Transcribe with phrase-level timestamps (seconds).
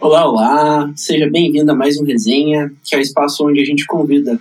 [0.00, 0.92] Olá, olá!
[0.96, 4.40] Seja bem-vindo a mais um Resenha, que é o espaço onde a gente convida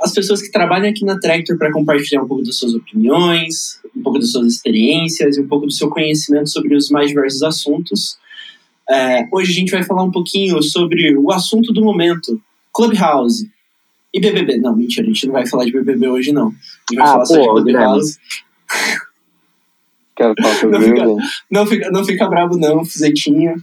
[0.00, 4.02] as pessoas que trabalham aqui na Tractor para compartilhar um pouco das suas opiniões, um
[4.02, 8.16] pouco das suas experiências e um pouco do seu conhecimento sobre os mais diversos assuntos.
[8.88, 12.40] É, hoje a gente vai falar um pouquinho sobre o assunto do momento,
[12.72, 13.50] Clubhouse.
[14.14, 14.58] E BBB.
[14.58, 16.48] Não, mentira, a gente não vai falar de BBB hoje, não.
[16.48, 18.18] A gente vai Ah, falar pô, só de Clubhouse.
[20.14, 21.06] Quero falar sobre Não fica-.
[21.50, 23.56] Não fica, não fica bravo, não, Fuzetinha.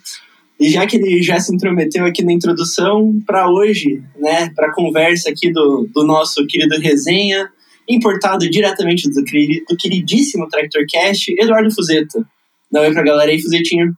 [0.60, 5.30] E já que ele já se intrometeu aqui na introdução, para hoje, né, para conversa
[5.30, 7.49] aqui do, do nosso querido resenha,
[7.88, 12.27] importado diretamente do, do queridíssimo TractorCast, Eduardo Fuzeta.
[12.72, 13.94] Dá oi pra galera aí, Fuzetinho.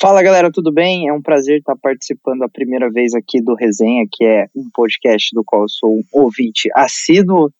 [0.00, 1.08] Fala galera, tudo bem?
[1.08, 5.34] É um prazer estar participando a primeira vez aqui do Resenha, que é um podcast
[5.34, 7.50] do qual eu sou um ouvinte assíduo.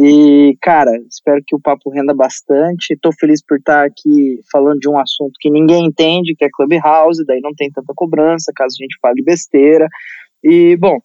[0.00, 2.96] E, cara, espero que o papo renda bastante.
[3.02, 7.24] Tô feliz por estar aqui falando de um assunto que ninguém entende, que é Clubhouse,
[7.26, 9.88] daí não tem tanta cobrança, caso a gente fale besteira.
[10.44, 11.00] E, bom,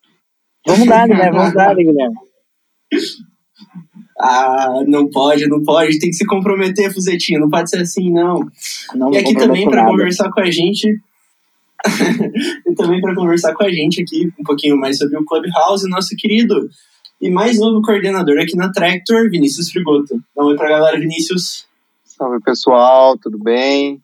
[0.67, 1.31] vamos dar, né?
[1.31, 2.15] Vamos dar, Guilherme.
[4.19, 8.39] Ah, não pode, não pode, tem que se comprometer, Fuzetinho, não pode ser assim, não.
[8.95, 10.87] Não E aqui também para conversar com a gente.
[12.67, 16.15] e também para conversar com a gente aqui um pouquinho mais sobre o Clubhouse, nosso
[16.15, 16.69] querido
[17.23, 20.21] e mais novo coordenador aqui na Tractor, Vinícius Frigoto.
[20.35, 21.65] Dá um oi pra galera, Vinícius.
[22.03, 24.01] Salve pessoal, tudo bem?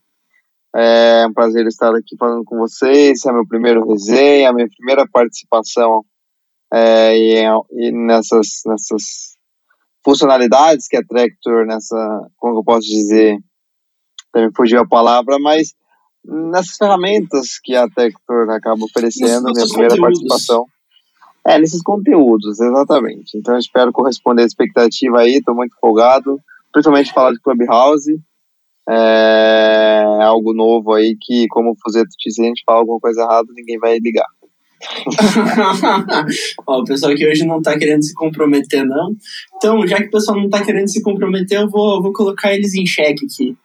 [0.76, 3.26] É um prazer estar aqui falando com vocês.
[3.26, 6.06] É meu primeiro resenha, minha primeira participação
[6.72, 9.36] é, e, e nessas, nessas
[10.04, 13.38] funcionalidades que a Tractor, nessa, como eu posso dizer,
[14.32, 15.74] também fugiu a palavra, mas
[16.24, 20.20] nessas ferramentas que a Tractor acaba oferecendo, Nos- minha primeira conteúdos.
[20.22, 20.66] participação.
[21.50, 23.38] É, nesses conteúdos, exatamente.
[23.38, 26.40] Então eu espero corresponder à expectativa aí, estou muito empolgado
[26.72, 28.20] principalmente falar de Clubhouse.
[28.90, 33.22] É algo novo aí que, como o Fuzeto disse, se a gente fala alguma coisa
[33.22, 34.26] errada, ninguém vai ligar.
[36.66, 39.16] Ó, o pessoal aqui hoje não tá querendo se comprometer, não.
[39.58, 42.54] Então, já que o pessoal não tá querendo se comprometer, eu vou, eu vou colocar
[42.54, 43.56] eles em xeque aqui.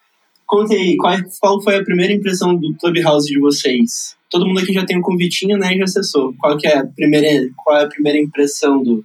[0.47, 4.17] Conte aí, qual, qual foi a primeira impressão do Clubhouse de vocês?
[4.31, 6.35] Todo mundo aqui já tem um convitinho, né, e já acessou.
[6.39, 9.05] Qual é a primeira, qual é a primeira impressão do,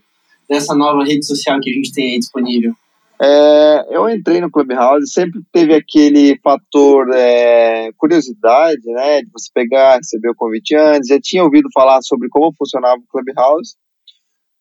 [0.49, 2.73] dessa nova rede social que a gente tem aí disponível?
[3.21, 9.97] É, eu entrei no Clubhouse, sempre teve aquele fator é, curiosidade, né, de você pegar,
[9.97, 13.75] receber o convite antes, já tinha ouvido falar sobre como funcionava o Clubhouse.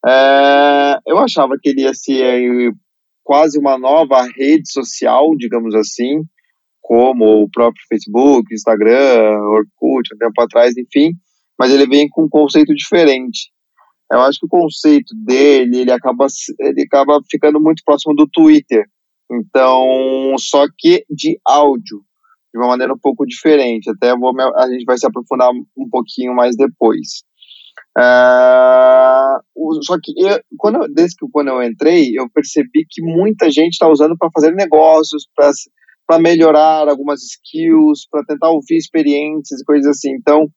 [0.05, 2.73] É, eu achava que ele ia ser
[3.23, 6.23] quase uma nova rede social, digamos assim,
[6.89, 11.11] como o próprio Facebook, Instagram, Orkut, um tempo atrás, enfim,
[11.59, 13.51] mas ele vem com um conceito diferente.
[14.11, 16.27] Eu acho que o conceito dele, ele acaba,
[16.59, 18.87] ele acaba ficando muito próximo do Twitter.
[19.31, 22.01] Então, só que de áudio,
[22.55, 23.91] de uma maneira um pouco diferente.
[23.91, 27.23] Até vou, a gente vai se aprofundar um pouquinho mais depois.
[29.55, 33.73] O- só que eu, quando desde que quando eu entrei, eu percebi que muita gente
[33.75, 35.51] está usando para fazer negócios, para
[36.17, 40.13] melhorar algumas skills, para tentar ouvir experiências e coisas assim.
[40.13, 40.49] Então,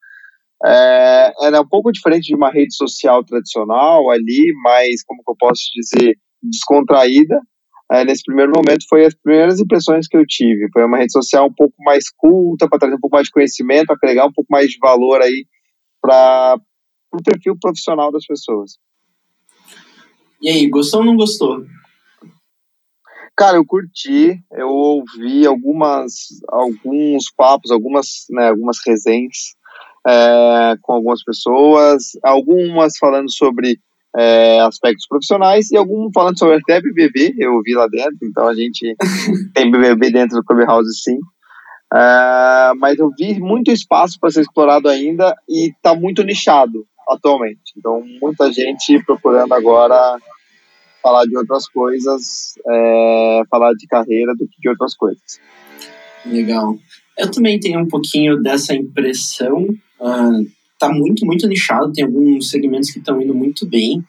[0.63, 5.35] é, era um pouco diferente de uma rede social tradicional ali, mas como que eu
[5.37, 7.41] posso dizer, descontraída.
[7.91, 10.69] É, nesse primeiro momento foi as primeiras impressões que eu tive.
[10.71, 13.91] Foi uma rede social um pouco mais culta, para trazer um pouco mais de conhecimento,
[13.91, 15.45] agregar um pouco mais de valor aí
[15.99, 16.57] para
[17.11, 18.77] o perfil profissional das pessoas.
[20.41, 21.65] E aí, gostou ou não gostou?
[23.35, 26.11] Cara, eu curti, eu ouvi algumas,
[26.49, 29.55] alguns papos, algumas, né, algumas resenhas
[30.07, 33.79] é, com algumas pessoas, algumas falando sobre
[34.15, 38.53] é, aspectos profissionais e algumas falando sobre até BBB, eu ouvi lá dentro, então a
[38.53, 38.95] gente
[39.53, 41.17] tem BBB dentro do Clubhouse sim.
[41.93, 47.73] É, mas eu vi muito espaço para ser explorado ainda e está muito nichado atualmente.
[47.77, 50.17] Então, muita gente procurando agora
[51.01, 55.39] falar de outras coisas, é, falar de carreira do que de outras coisas.
[56.25, 56.77] Legal.
[57.17, 59.67] Eu também tenho um pouquinho dessa impressão.
[59.99, 60.39] ah,
[60.79, 61.93] tá muito, muito nichado.
[61.93, 64.03] Tem alguns segmentos que estão indo muito bem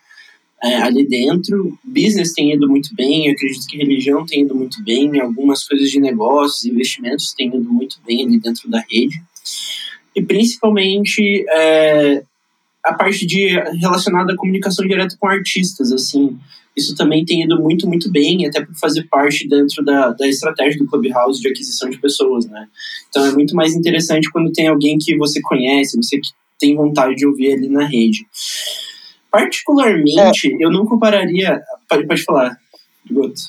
[0.62, 1.78] é, ali dentro.
[1.84, 3.30] Business tem ido muito bem.
[3.30, 5.20] Acredito que religião tem ido muito bem.
[5.20, 9.22] Algumas coisas de negócios, investimentos têm ido muito bem ali dentro da rede.
[10.14, 12.22] E principalmente é,
[12.84, 13.48] a parte de
[13.80, 16.38] relacionada à comunicação direta com artistas, assim.
[16.76, 20.78] Isso também tem ido muito, muito bem, até por fazer parte dentro da, da estratégia
[20.78, 22.66] do Clubhouse de aquisição de pessoas, né?
[23.08, 27.16] Então é muito mais interessante quando tem alguém que você conhece, você que tem vontade
[27.16, 28.26] de ouvir ali na rede.
[29.30, 31.60] Particularmente, eu não compararia.
[31.88, 32.56] Pode, pode falar.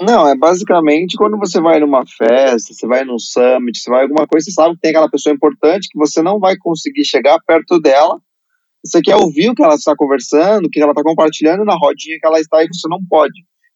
[0.02, 4.26] Não, é basicamente quando você vai numa festa, você vai num summit, você vai alguma
[4.26, 7.80] coisa, você sabe que tem aquela pessoa importante que você não vai conseguir chegar perto
[7.80, 8.20] dela.
[8.86, 12.18] Você quer ouvir o que ela está conversando, o que ela está compartilhando na rodinha
[12.20, 13.34] que ela está e você não pode.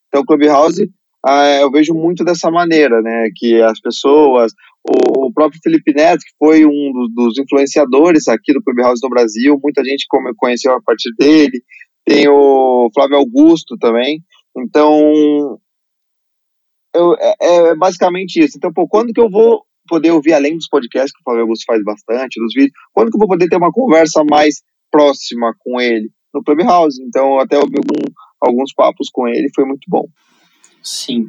[0.08, 0.90] Então, o Clubhouse,
[1.26, 3.30] ah, eu vejo muito dessa maneira, né?
[3.36, 4.52] Que as pessoas,
[4.84, 9.84] o, próprio Felipe Neto, que foi um dos, influenciadores aqui do Clubhouse no Brasil, muita
[9.84, 10.06] gente
[10.38, 11.62] conheceu a partir dele.
[12.06, 14.22] Tem o Flávio Augusto também.
[14.58, 15.60] Então,
[16.96, 18.58] eu, é, é, basicamente isso.
[18.58, 21.64] Então, pô, quando que eu vou poder ouvir, além dos podcasts que o Flávio Augusto
[21.66, 24.62] faz bastante, dos vídeos, quando que eu vou poder ter uma conversa mais
[24.92, 26.10] próxima com ele?
[26.34, 27.02] No Clubhouse.
[27.02, 28.12] Então, até ouvi algum,
[28.42, 30.06] alguns papos com ele, foi muito bom.
[30.84, 31.26] Sim.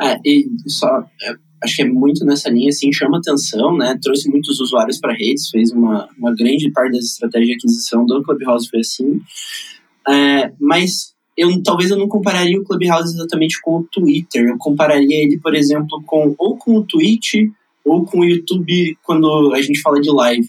[0.00, 3.98] É, e só, é, acho que é muito nessa linha, assim, chama atenção, né?
[4.02, 8.22] Trouxe muitos usuários para redes, fez uma, uma grande parte das estratégias de aquisição do
[8.22, 9.20] Clubhouse foi assim.
[10.08, 14.48] É, mas eu talvez eu não compararia o Clubhouse exatamente com o Twitter.
[14.48, 17.34] Eu compararia ele, por exemplo, com ou com o Twitch
[17.84, 20.48] ou com o YouTube quando a gente fala de live.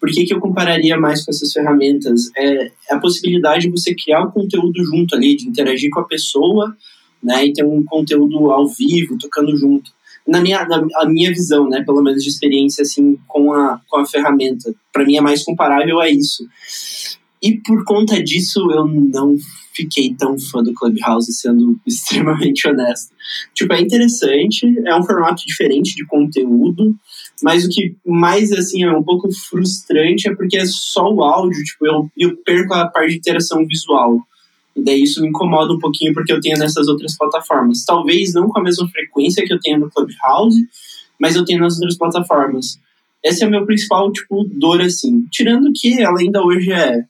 [0.00, 2.30] Por que, que eu compararia mais com essas ferramentas?
[2.36, 6.04] É, é a possibilidade de você criar o conteúdo junto ali, de interagir com a
[6.04, 6.76] pessoa,
[7.22, 9.90] né, e ter um conteúdo ao vivo, tocando junto.
[10.26, 13.98] Na minha, na a minha visão, né, pelo menos de experiência assim com a, com
[13.98, 16.46] a ferramenta, para mim é mais comparável a isso.
[17.42, 19.36] E por conta disso eu não
[19.72, 23.12] fiquei tão fã do Clubhouse, sendo extremamente honesto.
[23.54, 26.96] Tipo, é interessante, é um formato diferente de conteúdo,
[27.42, 31.62] mas o que mais, assim, é um pouco frustrante é porque é só o áudio,
[31.62, 34.20] tipo, eu, eu perco a parte de interação visual.
[34.74, 37.84] E daí isso me incomoda um pouquinho porque eu tenho nessas outras plataformas.
[37.84, 40.58] Talvez não com a mesma frequência que eu tenho no Clubhouse,
[41.18, 42.78] mas eu tenho nas outras plataformas.
[43.24, 45.24] Esse é o meu principal, tipo, dor, assim.
[45.30, 47.04] Tirando que ela ainda hoje é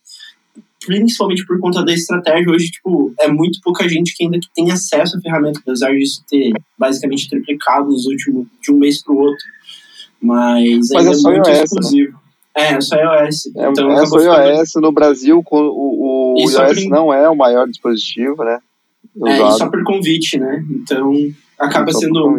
[0.87, 5.19] principalmente por conta da estratégia, hoje, tipo, é muito pouca gente que ainda tem acesso
[5.19, 9.45] à ferramenta, apesar disso ter basicamente triplicado nos últimos, de um mês para o outro.
[10.21, 11.65] Mas, Mas é, é só muito iOS, né?
[11.65, 12.13] exclusivo.
[12.13, 12.19] Né?
[12.57, 13.47] É, é só iOS.
[13.57, 14.87] É, então, é só iOS ficando...
[14.87, 16.91] no Brasil, o, o, o iOS por...
[16.91, 18.59] não é o maior dispositivo, né?
[19.27, 20.65] É, e só por convite, né?
[20.71, 21.13] Então,
[21.59, 22.37] acaba sendo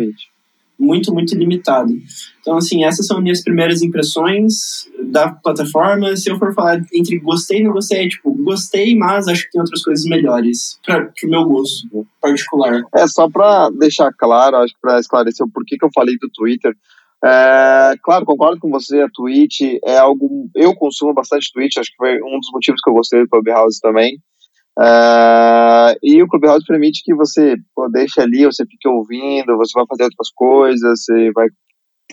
[0.79, 1.93] muito, muito limitado.
[2.39, 6.15] Então, assim, essas são minhas primeiras impressões da plataforma.
[6.15, 9.51] Se eu for falar entre gostei e não gostei, é tipo, gostei, mas acho que
[9.51, 12.81] tem outras coisas melhores para o meu gosto particular.
[12.95, 16.29] É, só para deixar claro, acho que para esclarecer o porquê que eu falei do
[16.29, 16.73] Twitter.
[17.23, 20.49] É, claro, concordo com você, a Twitch é algo.
[20.55, 23.79] Eu consumo bastante Twitch, acho que foi um dos motivos que eu gostei do Clubhouse
[23.81, 24.17] também.
[24.79, 29.85] Uh, e o Clubhouse permite que você pô, deixe ali, você fique ouvindo, você vai
[29.85, 31.47] fazer outras coisas, você vai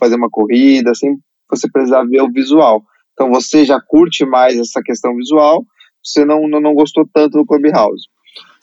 [0.00, 1.16] fazer uma corrida, sem
[1.48, 2.82] você precisar ver o visual.
[3.12, 5.64] Então você já curte mais essa questão visual,
[6.02, 8.06] você não, não, não gostou tanto do Clubhouse.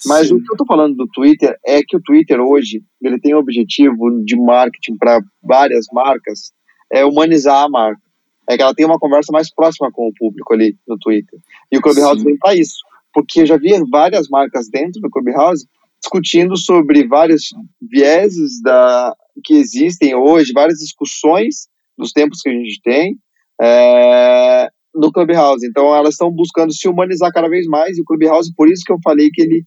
[0.06, 0.36] Mas Sim.
[0.36, 3.40] o que eu estou falando do Twitter é que o Twitter hoje ele tem o
[3.40, 6.52] objetivo de marketing para várias marcas
[6.92, 8.02] é humanizar a marca.
[8.50, 11.40] É que ela tem uma conversa mais próxima com o público ali no Twitter.
[11.72, 12.26] E o Clubhouse Sim.
[12.26, 12.76] vem para isso
[13.14, 15.66] porque eu já vi várias marcas dentro do Clubhouse
[16.02, 19.16] discutindo sobre vários vieses da,
[19.46, 21.68] que existem hoje, várias discussões
[21.98, 23.16] dos tempos que a gente tem
[23.62, 25.66] é, no Clubhouse.
[25.66, 28.92] Então, elas estão buscando se humanizar cada vez mais, e o Clubhouse, por isso que
[28.92, 29.64] eu falei que ele,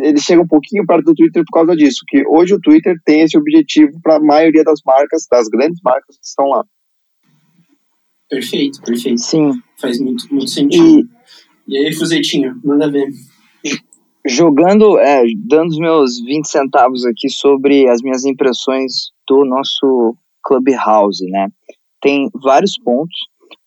[0.00, 3.22] ele chega um pouquinho perto do Twitter por causa disso, que hoje o Twitter tem
[3.22, 6.64] esse objetivo para a maioria das marcas, das grandes marcas que estão lá.
[8.28, 9.20] Perfeito, perfeito.
[9.20, 9.52] Sim.
[9.80, 11.00] Faz muito, muito sentido.
[11.00, 11.14] E
[11.66, 13.08] e aí, Fuzetinho, manda ver.
[14.26, 21.24] Jogando, é, dando os meus 20 centavos aqui sobre as minhas impressões do nosso Clubhouse,
[21.26, 21.48] né?
[22.02, 23.18] Tem vários pontos.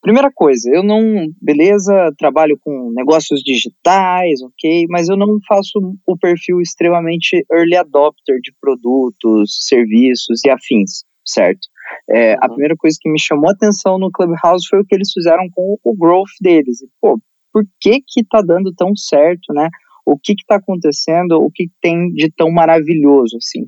[0.08, 6.16] Primeira coisa, eu não, beleza, trabalho com negócios digitais, ok, mas eu não faço o
[6.16, 11.60] perfil extremamente early adopter de produtos, serviços e afins, certo?
[12.08, 12.48] É, a uhum.
[12.52, 15.76] primeira coisa que me chamou a atenção no Clubhouse foi o que eles fizeram com
[15.84, 16.80] o growth deles.
[16.80, 17.20] E, pô,
[17.52, 19.68] por que que tá dando tão certo, né?
[20.06, 23.66] O que que tá acontecendo, o que tem de tão maravilhoso, assim.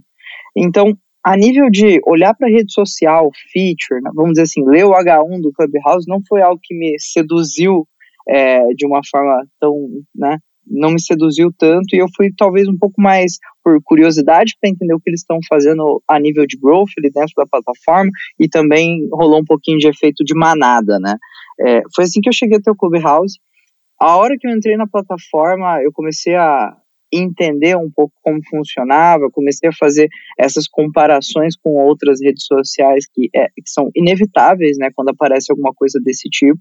[0.57, 4.93] Então, a nível de olhar para rede social, feature, né, vamos dizer assim, ler o
[4.93, 7.87] H1 do Clubhouse não foi algo que me seduziu
[8.29, 9.75] é, de uma forma tão,
[10.15, 14.71] né, não me seduziu tanto e eu fui talvez um pouco mais por curiosidade para
[14.71, 18.49] entender o que eles estão fazendo a nível de growth ali dentro da plataforma e
[18.49, 21.17] também rolou um pouquinho de efeito de manada, né?
[21.61, 23.35] É, foi assim que eu cheguei até o Clubhouse
[24.01, 26.75] a hora que eu entrei na plataforma, eu comecei a
[27.13, 33.29] entender um pouco como funcionava, comecei a fazer essas comparações com outras redes sociais que,
[33.35, 36.61] é, que são inevitáveis, né, quando aparece alguma coisa desse tipo.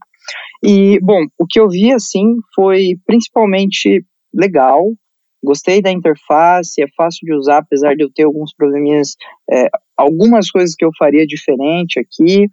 [0.64, 4.04] E, bom, o que eu vi, assim, foi principalmente
[4.34, 4.94] legal,
[5.44, 9.16] gostei da interface, é fácil de usar, apesar de eu ter alguns probleminhas,
[9.50, 12.48] é, algumas coisas que eu faria diferente aqui.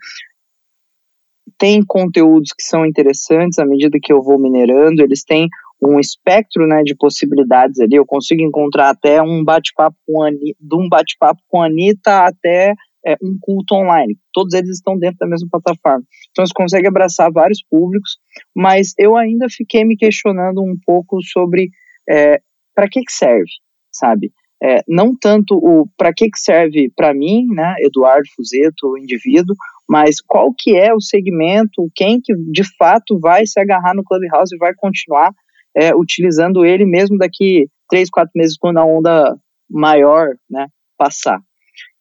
[1.58, 5.48] Tem conteúdos que são interessantes à medida que eu vou minerando, eles têm
[5.82, 7.96] um espectro né, de possibilidades ali.
[7.96, 12.74] Eu consigo encontrar até um bate-papo com Anitta, de um bate-papo com a Anitta até
[13.06, 14.16] é, um culto online.
[14.32, 16.04] Todos eles estão dentro da mesma plataforma.
[16.30, 18.18] Então você consegue abraçar vários públicos,
[18.54, 21.70] mas eu ainda fiquei me questionando um pouco sobre
[22.08, 22.40] é,
[22.74, 23.50] para que, que serve,
[23.92, 24.32] sabe?
[24.62, 29.54] É, não tanto o para que, que serve para mim, né, Eduardo Fuzeto, o indivíduo,
[29.88, 34.54] mas qual que é o segmento, quem que de fato vai se agarrar no Clubhouse
[34.54, 35.30] e vai continuar
[35.76, 39.36] é, utilizando ele mesmo daqui três, quatro meses quando a onda
[39.68, 40.66] maior, né,
[40.96, 41.38] passar.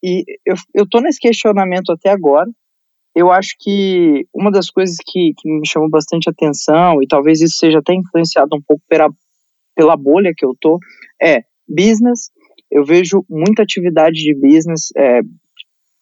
[0.03, 0.23] E
[0.73, 2.49] eu, tô nesse questionamento até agora.
[3.15, 7.57] Eu acho que uma das coisas que, que me chamou bastante atenção, e talvez isso
[7.57, 9.09] seja até influenciado um pouco pela,
[9.75, 10.79] pela bolha que eu tô,
[11.21, 12.29] é business.
[12.69, 15.21] Eu vejo muita atividade de business, é,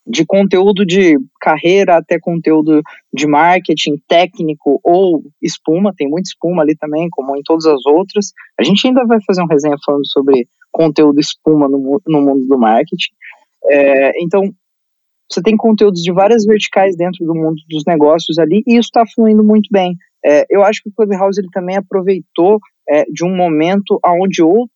[0.05, 2.81] de conteúdo de carreira até conteúdo
[3.13, 8.33] de marketing técnico ou espuma, tem muita espuma ali também, como em todas as outras.
[8.59, 12.57] A gente ainda vai fazer um resenha falando sobre conteúdo espuma no, no mundo do
[12.57, 13.11] marketing.
[13.65, 14.53] É, então,
[15.31, 19.03] você tem conteúdos de várias verticais dentro do mundo dos negócios ali e isso está
[19.05, 19.95] fluindo muito bem.
[20.25, 24.67] É, eu acho que o Clubhouse ele também aproveitou é, de um momento aonde, ou,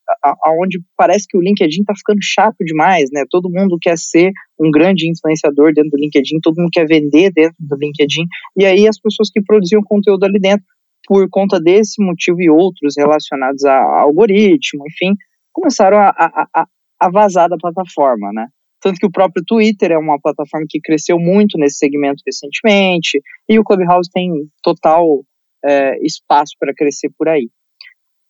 [0.44, 3.24] aonde parece que o LinkedIn está ficando chato demais, né?
[3.30, 7.56] Todo mundo quer ser um grande influenciador dentro do LinkedIn, todo mundo quer vender dentro
[7.60, 8.26] do LinkedIn,
[8.58, 10.66] e aí as pessoas que produziam conteúdo ali dentro,
[11.06, 15.14] por conta desse motivo e outros relacionados a, a algoritmo, enfim,
[15.54, 16.68] começaram a, a,
[17.00, 18.48] a vazar da plataforma, né?
[18.82, 23.58] Tanto que o próprio Twitter é uma plataforma que cresceu muito nesse segmento recentemente, e
[23.58, 25.24] o Clubhouse tem total
[25.64, 27.50] é, espaço para crescer por aí.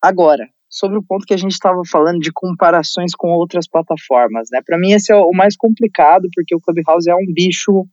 [0.02, 4.60] Agora, sobre o ponto que a gente estava falando de comparações com outras plataformas, né?
[4.64, 7.86] Para mim esse é o mais complicado porque o Clubhouse é um bicho,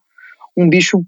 [0.57, 1.01] um bicho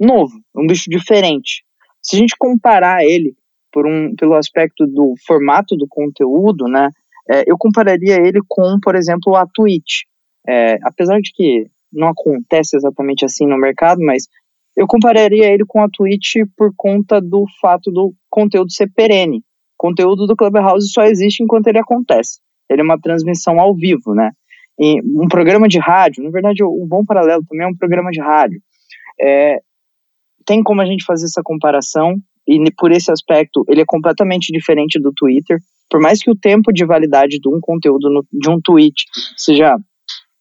[0.00, 1.64] novo, um bicho diferente.
[2.02, 3.34] Se a gente comparar ele
[3.72, 6.88] por um, pelo aspecto do formato do conteúdo, né?
[7.30, 10.04] É, eu compararia ele com, por exemplo, a Twitch.
[10.48, 14.26] É, apesar de que não acontece exatamente assim no mercado, mas
[14.78, 19.42] eu compararia ele com a Twitch por conta do fato do conteúdo ser perene
[19.78, 22.40] conteúdo do Clubhouse só existe enquanto ele acontece.
[22.68, 24.32] Ele é uma transmissão ao vivo, né?
[24.78, 28.20] E um programa de rádio, na verdade, um bom paralelo também é um programa de
[28.20, 28.60] rádio.
[29.20, 29.58] É,
[30.44, 32.16] tem como a gente fazer essa comparação,
[32.46, 35.58] e por esse aspecto, ele é completamente diferente do Twitter.
[35.90, 39.04] Por mais que o tempo de validade de um conteúdo, no, de um tweet,
[39.36, 39.76] seja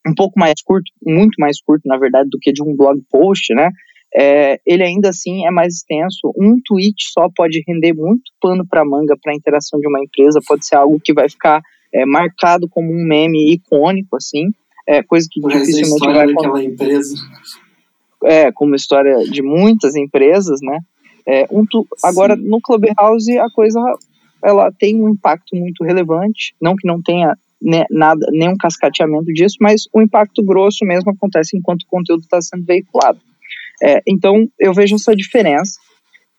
[0.05, 3.53] um pouco mais curto, muito mais curto, na verdade, do que de um blog post,
[3.53, 3.69] né?
[4.15, 6.33] É, ele ainda assim é mais extenso.
[6.37, 10.39] Um tweet só pode render muito pano para manga para a interação de uma empresa,
[10.45, 11.61] pode ser algo que vai ficar
[11.93, 14.49] é, marcado como um meme icônico, assim,
[14.87, 17.15] é, coisa que Mas dificilmente a vai daquela empresa.
[18.23, 20.79] É, como história de muitas empresas, né?
[21.27, 23.79] É, um tu, agora, no Clubhouse, a coisa
[24.43, 29.57] ela tem um impacto muito relevante, não que não tenha né, nada, nenhum cascateamento disso,
[29.59, 33.19] mas o impacto grosso mesmo acontece enquanto o conteúdo está sendo veiculado.
[33.81, 35.79] É, então, eu vejo essa diferença.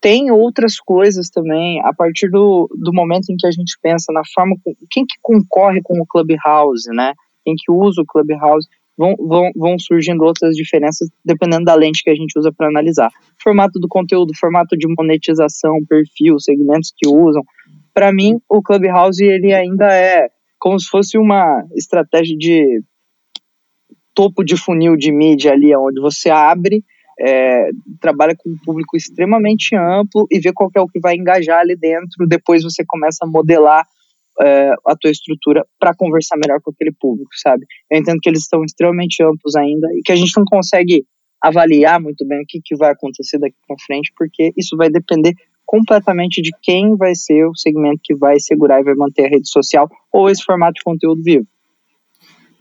[0.00, 4.22] Tem outras coisas também, a partir do, do momento em que a gente pensa na
[4.32, 4.56] forma,
[4.90, 7.14] quem que concorre com o Clubhouse, né?
[7.44, 12.10] Quem que usa o Clubhouse, vão, vão, vão surgindo outras diferenças dependendo da lente que
[12.10, 13.10] a gente usa para analisar.
[13.42, 17.42] Formato do conteúdo, formato de monetização, perfil, segmentos que usam.
[17.92, 20.28] Para mim, o Clubhouse ele ainda é
[20.58, 22.82] como se fosse uma estratégia de
[24.12, 26.84] topo de funil de mídia ali, onde você abre
[27.20, 27.70] é,
[28.00, 31.76] trabalha com um público extremamente amplo e vê qual é o que vai engajar ali
[31.76, 32.26] dentro.
[32.26, 33.84] Depois você começa a modelar
[34.40, 37.66] é, a tua estrutura para conversar melhor com aquele público, sabe?
[37.90, 41.04] Eu entendo que eles estão extremamente amplos ainda e que a gente não consegue
[41.40, 45.34] avaliar muito bem o que, que vai acontecer daqui para frente, porque isso vai depender
[45.64, 49.48] completamente de quem vai ser o segmento que vai segurar e vai manter a rede
[49.48, 51.46] social ou esse formato de conteúdo vivo.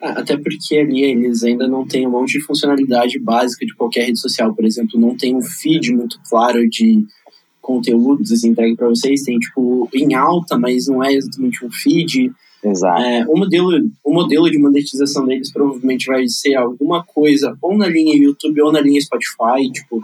[0.01, 4.05] Ah, até porque ali eles ainda não têm um monte de funcionalidade básica de qualquer
[4.05, 4.53] rede social.
[4.53, 7.03] Por exemplo, não tem um feed muito claro de
[7.61, 9.23] conteúdos assim, entregue para vocês.
[9.23, 12.31] Tem, tipo, em alta, mas não é exatamente um feed.
[12.63, 13.01] Exato.
[13.01, 13.71] É, o, modelo,
[14.03, 18.71] o modelo de monetização deles provavelmente vai ser alguma coisa ou na linha YouTube ou
[18.71, 19.71] na linha Spotify.
[19.73, 20.01] Tipo,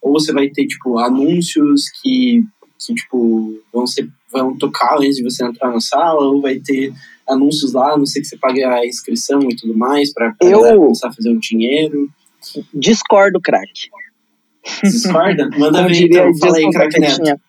[0.00, 2.44] ou você vai ter, tipo, anúncios que,
[2.78, 6.92] que tipo, vão, ser, vão tocar antes de você entrar na sala, ou vai ter
[7.28, 10.60] anúncios lá, a não sei que você pague a inscrição e tudo mais, para eu...
[10.76, 12.08] começar a fazer um dinheiro.
[12.74, 13.88] Discordo, craque.
[14.82, 15.48] Discorda?
[15.58, 17.40] Manda ver então, fala aí, craque Neto.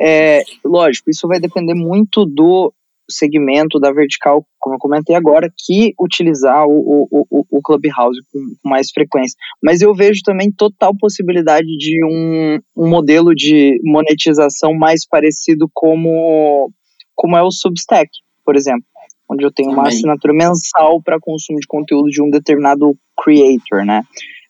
[0.00, 2.72] É, lógico, isso vai depender muito do
[3.10, 8.38] segmento da vertical, como eu comentei agora, que utilizar o, o, o, o Clubhouse com,
[8.62, 9.36] com, mais frequência.
[9.62, 16.70] Mas eu vejo também total possibilidade de um, um modelo de monetização mais parecido como,
[17.14, 18.10] como é o Substack,
[18.48, 18.86] por exemplo,
[19.30, 19.98] onde eu tenho uma também.
[19.98, 24.02] assinatura mensal para consumo de conteúdo de um determinado creator, né?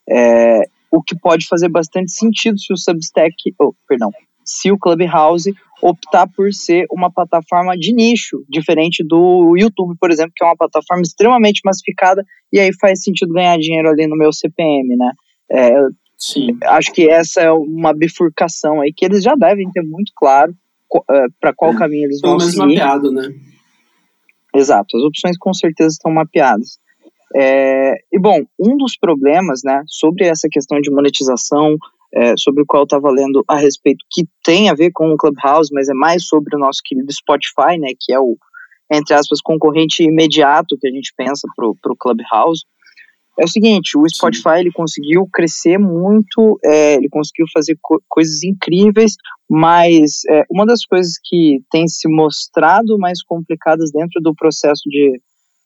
[0.09, 4.13] É, o que pode fazer bastante sentido se o Substack, oh, perdão,
[4.45, 5.53] se o Clubhouse
[5.83, 10.57] optar por ser uma plataforma de nicho, diferente do YouTube, por exemplo, que é uma
[10.57, 15.13] plataforma extremamente massificada, e aí faz sentido ganhar dinheiro ali no meu CPM, né?
[15.51, 15.73] É,
[16.17, 16.57] Sim.
[16.63, 20.53] Acho que essa é uma bifurcação aí que eles já devem ter muito claro
[20.95, 22.59] uh, é, para qual é, caminho eles vão seguir.
[22.59, 23.29] mapeado, né?
[24.55, 26.79] Exato, as opções com certeza estão mapeadas.
[27.37, 31.77] É, e bom, um dos problemas, né, sobre essa questão de monetização,
[32.15, 35.17] é, sobre o qual eu estava lendo a respeito, que tem a ver com o
[35.17, 38.37] Clubhouse, mas é mais sobre o nosso querido Spotify, né, que é o,
[38.91, 42.65] entre aspas, concorrente imediato que a gente pensa para o Clubhouse,
[43.39, 48.43] é o seguinte, o Spotify ele conseguiu crescer muito, é, ele conseguiu fazer co coisas
[48.43, 49.15] incríveis,
[49.49, 55.21] mas é, uma das coisas que tem se mostrado mais complicadas dentro do processo de,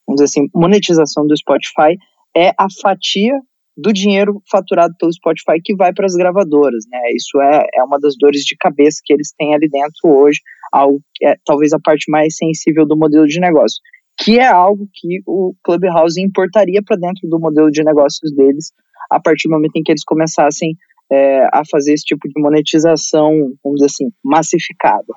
[0.07, 1.97] vamos dizer assim, monetização do Spotify
[2.37, 3.35] é a fatia
[3.75, 7.00] do dinheiro faturado pelo Spotify que vai para as gravadoras, né?
[7.14, 11.00] Isso é, é uma das dores de cabeça que eles têm ali dentro hoje, algo
[11.14, 13.81] que é talvez a parte mais sensível do modelo de negócio,
[14.23, 18.73] que é algo que o Clubhouse importaria para dentro do modelo de negócios deles
[19.11, 20.76] a partir do momento em que eles começassem
[21.11, 25.12] é, a fazer esse tipo de monetização, vamos dizer assim, massificada.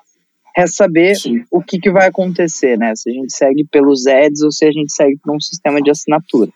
[0.57, 1.43] É saber Sim.
[1.51, 2.95] o que, que vai acontecer, né?
[2.95, 5.91] Se a gente segue pelos ads ou se a gente segue por um sistema de
[5.91, 6.51] assinatura.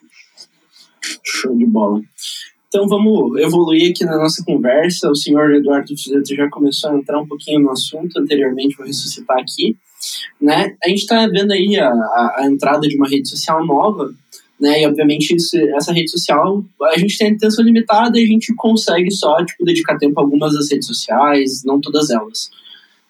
[1.23, 2.01] Show de bola.
[2.69, 5.09] Então vamos evoluir aqui na nossa conversa.
[5.09, 9.39] O senhor Eduardo Fuzeto já começou a entrar um pouquinho no assunto anteriormente, vou ressuscitar
[9.39, 9.75] aqui.
[10.39, 10.75] Né?
[10.85, 14.13] A gente está vendo aí a, a, a, entrada de uma rede social nova,
[14.59, 14.81] né?
[14.81, 19.09] E obviamente isso, essa rede social a gente tem intenção limitada e a gente consegue
[19.11, 22.51] só tipo, dedicar tempo a algumas das redes sociais, não todas elas.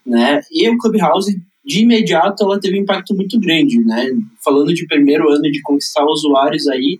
[0.05, 0.41] Né?
[0.51, 4.09] E o Clubhouse de imediato ela teve um impacto muito grande, né?
[4.43, 6.97] Falando de primeiro ano de conquistar usuários aí,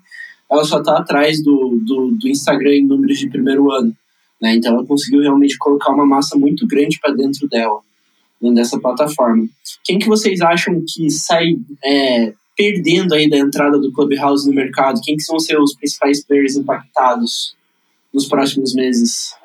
[0.50, 3.96] ela só está atrás do, do, do, Instagram em números de primeiro ano.
[4.42, 4.56] Né?
[4.56, 7.80] Então ela conseguiu realmente colocar uma massa muito grande para dentro dela,
[8.42, 9.48] dentro dessa plataforma.
[9.84, 15.02] Quem que vocês acham que sai é, perdendo aí da entrada do Clubhouse no mercado?
[15.04, 17.56] Quem que são ser os principais players impactados
[18.14, 19.36] nos próximos meses?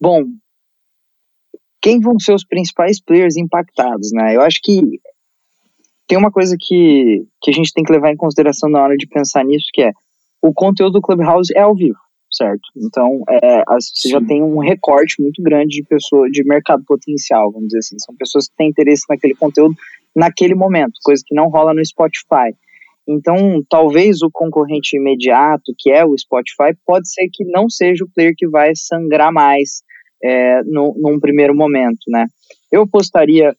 [0.00, 0.24] Bom,
[1.82, 4.36] quem vão ser os principais players impactados, né?
[4.36, 5.00] Eu acho que
[6.06, 9.06] tem uma coisa que, que a gente tem que levar em consideração na hora de
[9.06, 9.92] pensar nisso, que é
[10.42, 11.98] o conteúdo do Clubhouse é ao vivo,
[12.30, 12.62] certo?
[12.76, 17.68] Então, é, você já tem um recorte muito grande de pessoa, de mercado potencial, vamos
[17.68, 17.98] dizer assim.
[17.98, 19.74] São pessoas que têm interesse naquele conteúdo
[20.16, 22.56] naquele momento, coisa que não rola no Spotify.
[23.06, 28.08] Então, talvez o concorrente imediato, que é o Spotify, pode ser que não seja o
[28.08, 29.82] player que vai sangrar mais
[30.24, 32.26] é, no, num primeiro momento, né?
[32.72, 33.54] Eu apostaria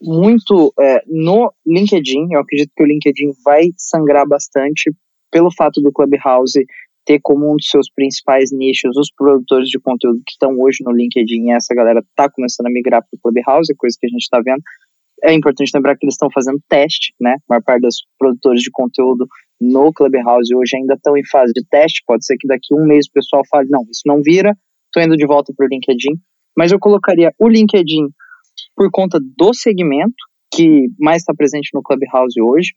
[0.00, 2.28] muito é, no LinkedIn.
[2.30, 4.92] Eu acredito que o LinkedIn vai sangrar bastante
[5.30, 6.64] pelo fato do Clubhouse
[7.04, 10.92] ter como um dos seus principais nichos os produtores de conteúdo que estão hoje no
[10.92, 11.52] LinkedIn.
[11.52, 14.60] Essa galera está começando a migrar para o Clubhouse, coisa que a gente está vendo.
[15.24, 17.32] É importante lembrar que eles estão fazendo teste, né?
[17.32, 19.26] A maior parte dos produtores de conteúdo
[19.58, 22.02] no Clubhouse hoje ainda estão em fase de teste.
[22.06, 24.54] Pode ser que daqui um mês o pessoal fale: não, isso não vira,
[24.86, 26.12] estou indo de volta para o LinkedIn.
[26.56, 28.08] Mas eu colocaria o LinkedIn
[28.76, 30.16] por conta do segmento
[30.52, 32.72] que mais está presente no Clubhouse hoje,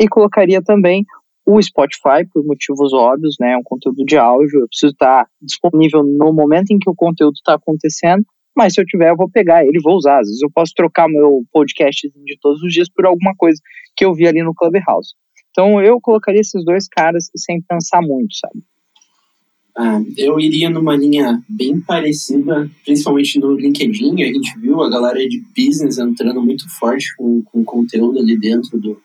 [0.00, 1.04] e colocaria também
[1.46, 6.32] o Spotify, por motivos óbvios, né, um conteúdo de áudio, eu preciso estar disponível no
[6.32, 8.24] momento em que o conteúdo está acontecendo,
[8.56, 10.20] mas se eu tiver, eu vou pegar ele e vou usar.
[10.20, 13.58] Às vezes eu posso trocar meu podcast de todos os dias por alguma coisa
[13.96, 15.14] que eu vi ali no Clubhouse.
[15.50, 18.62] Então eu colocaria esses dois caras sem pensar muito, sabe?
[19.76, 24.22] Ah, eu iria numa linha bem parecida, principalmente no LinkedIn.
[24.22, 28.78] A gente viu a galera de business entrando muito forte com, com conteúdo ali dentro
[28.78, 29.00] do,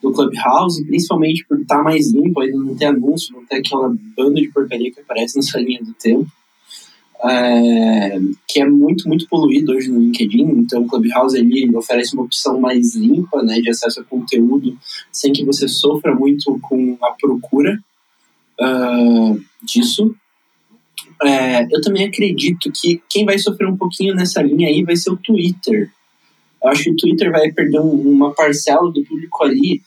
[0.00, 3.92] do Clubhouse, principalmente por estar tá mais limpo, ainda não ter anúncio, não ter aquela
[4.16, 6.26] banda de porcaria que aparece nessa linha do tempo.
[7.20, 12.22] É, que é muito, muito poluído hoje no LinkedIn, então o Clubhouse ele oferece uma
[12.22, 14.78] opção mais limpa né, de acesso a conteúdo
[15.10, 17.76] sem que você sofra muito com a procura
[18.60, 20.14] uh, disso.
[21.22, 25.10] É, eu também acredito que quem vai sofrer um pouquinho nessa linha aí vai ser
[25.10, 25.90] o Twitter.
[26.62, 29.82] Eu acho que o Twitter vai perder um, uma parcela do público ali,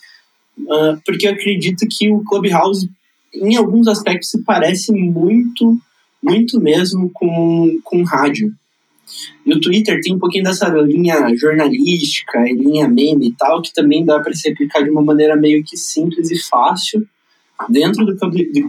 [0.60, 2.90] uh, porque eu acredito que o Clubhouse,
[3.34, 5.80] em alguns aspectos, se parece muito,
[6.22, 8.54] muito mesmo com, com rádio.
[9.46, 14.06] E o Twitter tem um pouquinho dessa linha jornalística linha meme e tal, que também
[14.06, 17.06] dá para se aplicar de uma maneira meio que simples e fácil
[17.70, 18.16] dentro do,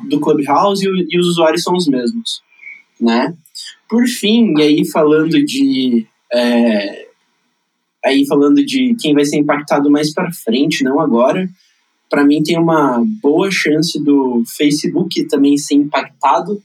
[0.08, 2.42] do Clubhouse e, e os usuários são os mesmos,
[3.00, 3.34] né?
[3.88, 7.06] Por fim, e aí falando de é,
[8.04, 11.48] aí falando de quem vai ser impactado mais para frente, não agora,
[12.10, 16.62] para mim tem uma boa chance do Facebook também ser impactado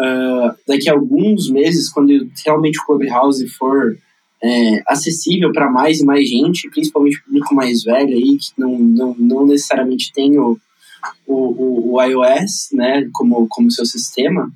[0.00, 3.98] uh, daqui a alguns meses, quando realmente o Clubhouse for
[4.42, 9.16] é, acessível para mais e mais gente, principalmente público mais velho aí, que não, não,
[9.18, 10.58] não necessariamente tem o,
[11.26, 14.50] o, o, iOS né, como, como seu sistema,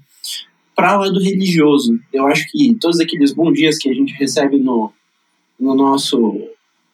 [0.74, 1.98] para o lado religioso.
[2.12, 4.92] Eu acho que todos aqueles bons dias que a gente recebe no,
[5.58, 6.40] no nosso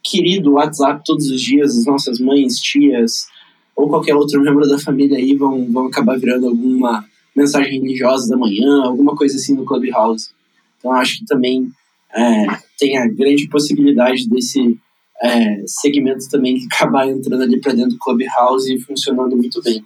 [0.02, 3.26] querido WhatsApp todos os dias, as nossas mães, tias
[3.74, 7.04] ou qualquer outro membro da família aí vão, vão acabar virando alguma
[7.36, 10.30] mensagem religiosa da manhã, alguma coisa assim no Clubhouse.
[10.78, 11.68] Então acho que também
[12.14, 12.46] é,
[12.78, 14.78] tem a grande possibilidade desse
[15.22, 19.85] é, segmento também acabar entrando ali para dentro do Clubhouse e funcionando muito bem.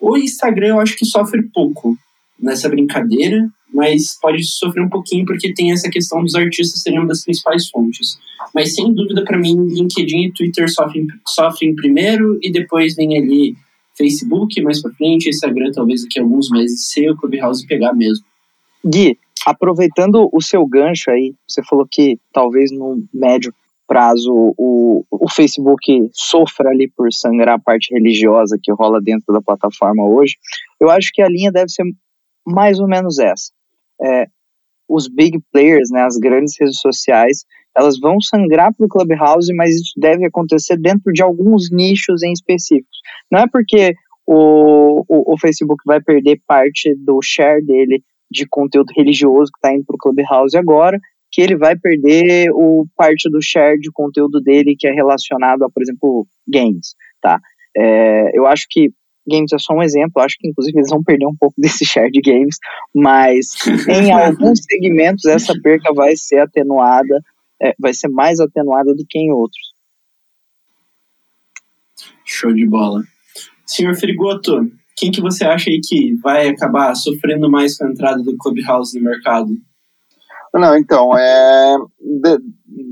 [0.00, 1.96] O Instagram eu acho que sofre pouco
[2.40, 7.08] nessa brincadeira, mas pode sofrer um pouquinho porque tem essa questão dos artistas serem uma
[7.08, 8.18] das principais fontes.
[8.54, 13.56] Mas sem dúvida, para mim, LinkedIn e Twitter sofrem, sofrem primeiro e depois vem ali
[13.96, 18.24] Facebook mais para frente, Instagram talvez daqui a alguns meses, se o Clubhouse pegar mesmo.
[18.84, 23.52] Gui, aproveitando o seu gancho aí, você falou que talvez no médio
[23.88, 29.40] prazo o, o Facebook sofra ali por sangrar a parte religiosa que rola dentro da
[29.40, 30.34] plataforma hoje,
[30.78, 31.84] eu acho que a linha deve ser
[32.46, 33.50] mais ou menos essa.
[34.00, 34.26] É,
[34.88, 37.44] os big players, né, as grandes redes sociais,
[37.76, 42.32] elas vão sangrar para o Clubhouse, mas isso deve acontecer dentro de alguns nichos em
[42.32, 42.98] específicos.
[43.30, 43.94] Não é porque
[44.26, 49.74] o, o, o Facebook vai perder parte do share dele de conteúdo religioso que está
[49.74, 50.98] indo para o Clubhouse agora,
[51.30, 55.70] que ele vai perder o parte do share de conteúdo dele que é relacionado a,
[55.70, 57.40] por exemplo, games, tá?
[57.76, 58.90] É, eu acho que
[59.28, 62.10] games é só um exemplo, acho que inclusive eles vão perder um pouco desse share
[62.10, 62.56] de games,
[62.94, 63.48] mas
[63.88, 67.20] em alguns segmentos essa perca vai ser atenuada,
[67.60, 69.74] é, vai ser mais atenuada do que em outros.
[72.24, 73.02] Show de bola.
[73.66, 78.22] Senhor Frigoto, quem que você acha aí que vai acabar sofrendo mais com a entrada
[78.22, 79.48] do Clubhouse no mercado?
[80.54, 82.38] Não, então, é, de,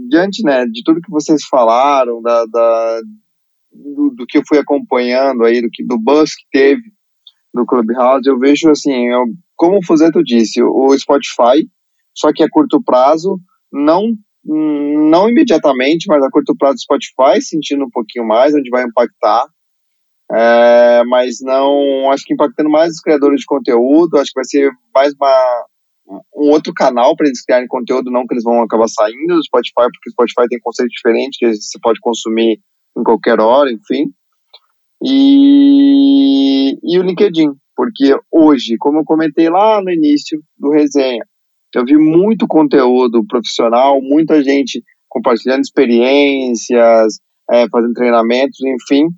[0.09, 3.01] diante né, de tudo que vocês falaram, da, da
[3.73, 6.83] do, do, que eu fui acompanhando aí, do, que, do buzz que teve
[7.53, 11.69] no Clubhouse, eu vejo assim, eu, como o Fuzeto disse, o Spotify,
[12.14, 13.38] só que a curto prazo,
[13.73, 14.14] não
[14.49, 19.45] não imediatamente, mas a curto prazo o Spotify sentindo um pouquinho mais, onde vai impactar,
[20.31, 24.71] é, mas não, acho que impactando mais os criadores de conteúdo, acho que vai ser
[24.95, 25.66] mais uma,
[26.09, 29.88] um outro canal para eles criarem conteúdo, não que eles vão acabar saindo do Spotify,
[29.92, 32.61] porque o Spotify tem conceito diferente, que você pode consumir
[32.97, 34.07] em qualquer hora, enfim.
[35.05, 41.25] E, e o LinkedIn, porque hoje, como eu comentei lá no início do resenha,
[41.75, 47.19] eu vi muito conteúdo profissional, muita gente compartilhando experiências,
[47.51, 49.09] é, fazendo treinamentos, enfim,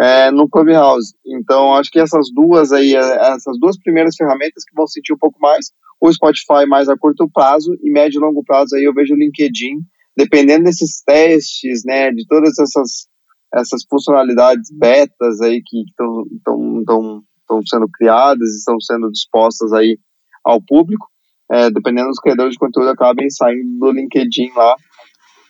[0.00, 1.14] é, no Clubhouse.
[1.26, 5.38] Então, acho que essas duas aí, essas duas primeiras ferramentas que vão sentir um pouco
[5.38, 9.14] mais, o Spotify mais a curto prazo e médio e longo prazo aí eu vejo
[9.14, 9.76] o LinkedIn,
[10.16, 13.08] dependendo desses testes, né, de todas essas
[13.52, 19.98] essas funcionalidades betas aí que estão sendo criadas e estão sendo dispostas aí
[20.44, 21.08] ao público,
[21.50, 24.76] é, dependendo dos criadores de conteúdo acabem saindo do LinkedIn lá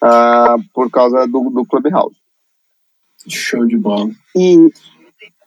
[0.03, 2.19] uh, por causa do, do Clubhouse.
[3.28, 4.11] Show de bola.
[4.37, 4.70] E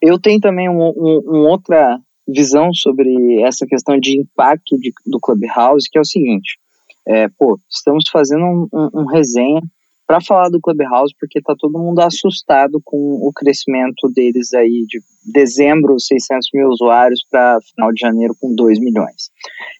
[0.01, 5.19] eu tenho também um, um, um outra visão sobre essa questão de impacto de, do
[5.19, 6.57] Clubhouse, que é o seguinte,
[7.05, 9.61] é, pô, estamos fazendo um, um, um resenha
[10.05, 14.99] para falar do Clubhouse, porque tá todo mundo assustado com o crescimento deles aí de
[15.25, 19.31] dezembro, 600 mil usuários, para final de janeiro com 2 milhões.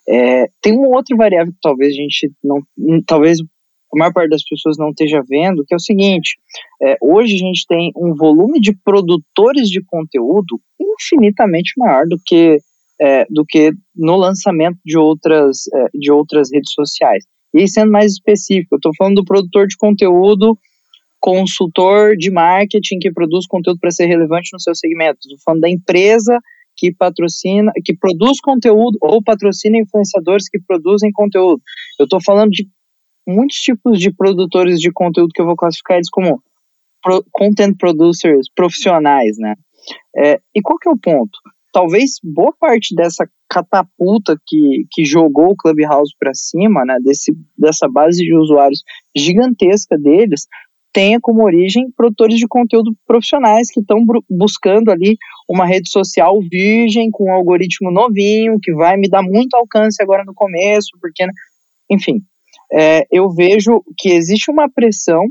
[0.07, 2.61] É, tem uma outra variável que talvez a gente não,
[3.05, 3.39] talvez
[3.93, 6.37] a maior parte das pessoas não esteja vendo, que é o seguinte:
[6.81, 12.57] é, hoje a gente tem um volume de produtores de conteúdo infinitamente maior do que,
[12.99, 17.23] é, do que no lançamento de outras, é, de outras redes sociais.
[17.53, 20.57] E sendo mais específico, eu estou falando do produtor de conteúdo,
[21.19, 25.19] consultor de marketing que produz conteúdo para ser relevante no seu segmento.
[25.21, 26.39] Estou falando da empresa
[26.75, 31.61] que patrocina, que produz conteúdo ou patrocina influenciadores que produzem conteúdo.
[31.99, 32.67] Eu estou falando de
[33.27, 36.41] muitos tipos de produtores de conteúdo que eu vou classificar eles como
[37.01, 39.55] pro, content producers profissionais, né?
[40.15, 41.37] É, e qual que é o ponto?
[41.73, 47.89] talvez boa parte dessa catapulta que, que jogou o Clubhouse para cima, né, desse, dessa
[47.89, 48.83] base de usuários
[49.15, 50.45] gigantesca deles,
[50.93, 55.17] tenha como origem produtores de conteúdo profissionais que estão buscando ali
[55.49, 60.23] uma rede social virgem com um algoritmo novinho que vai me dar muito alcance agora
[60.23, 61.33] no começo, porque, né,
[61.89, 62.21] enfim,
[62.73, 65.23] é, eu vejo que existe uma pressão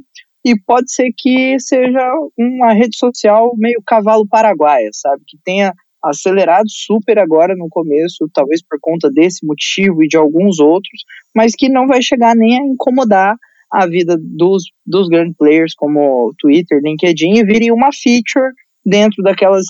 [0.44, 2.00] e pode ser que seja
[2.38, 8.60] uma rede social meio cavalo paraguaia, sabe, que tenha acelerado super agora no começo, talvez
[8.62, 12.64] por conta desse motivo e de alguns outros, mas que não vai chegar nem a
[12.64, 13.36] incomodar
[13.72, 18.52] a vida dos, dos grandes players como Twitter, LinkedIn e vire uma feature
[18.84, 19.66] dentro daquelas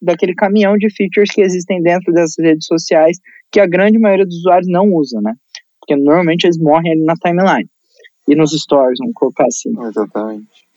[0.00, 3.18] daquele caminhão de features que existem dentro dessas redes sociais
[3.50, 5.32] que a grande maioria dos usuários não usa, né?
[5.88, 7.68] Porque normalmente eles morrem ali na timeline
[8.28, 9.70] e nos stories, vamos colocar assim.
[9.80, 10.68] Exatamente.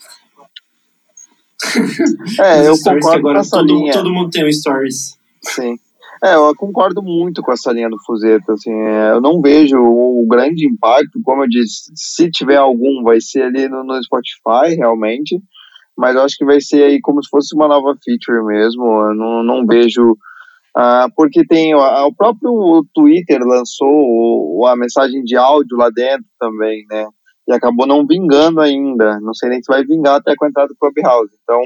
[2.39, 3.91] é, eu concordo agora com essa todo, linha.
[3.91, 5.17] todo mundo tem um stories.
[5.41, 5.75] Sim.
[6.23, 10.25] É, eu concordo muito com essa linha do Fuzeta, assim, é, eu não vejo o,
[10.29, 15.41] grande impacto, como eu disse, se tiver algum, vai ser ali no, no, Spotify, realmente,
[15.97, 19.15] mas eu acho que vai ser aí como se fosse uma nova feature mesmo, eu
[19.15, 20.15] não, não vejo,
[20.75, 27.07] ah, porque tem, o próprio Twitter lançou a mensagem de áudio lá dentro também, né,
[27.47, 30.69] e acabou não vingando ainda, não sei nem se vai vingar até com a entrada
[30.69, 31.61] do Clubhouse, então,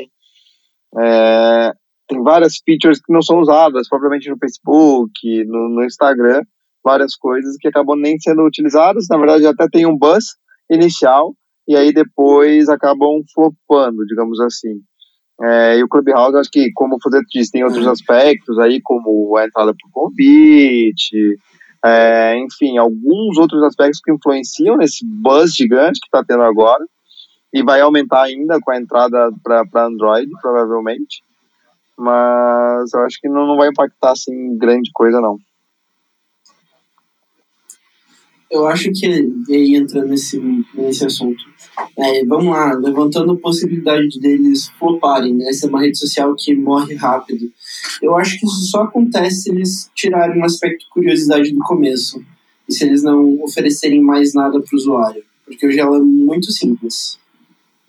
[1.03, 1.71] é,
[2.07, 5.11] tem várias features que não são usadas propriamente no Facebook,
[5.45, 6.41] no, no Instagram,
[6.83, 10.35] várias coisas que acabam nem sendo utilizadas, na verdade até tem um buzz
[10.69, 11.35] inicial,
[11.67, 14.81] e aí depois acabam flopando, digamos assim.
[15.41, 19.35] É, e o Clubhouse, acho que, como o Fuzeto disse, tem outros aspectos aí, como
[19.37, 21.37] a entrada por convite,
[21.83, 26.83] é, enfim, alguns outros aspectos que influenciam nesse buzz gigante que está tendo agora,
[27.53, 31.23] e vai aumentar ainda com a entrada para Android, provavelmente
[31.97, 35.37] mas eu acho que não, não vai impactar assim grande coisa não.
[38.49, 39.05] Eu acho que
[39.49, 40.39] aí entrando nesse,
[40.73, 41.43] nesse assunto,
[41.97, 45.49] é, vamos lá, levantando a possibilidade deles floparem, né?
[45.49, 47.51] Essa é uma rede social que morre rápido.
[48.01, 52.23] Eu acho que isso só acontece se eles tirarem um aspecto de curiosidade do começo
[52.69, 56.51] e se eles não oferecerem mais nada para o usuário, porque hoje ela é muito
[56.51, 57.17] simples.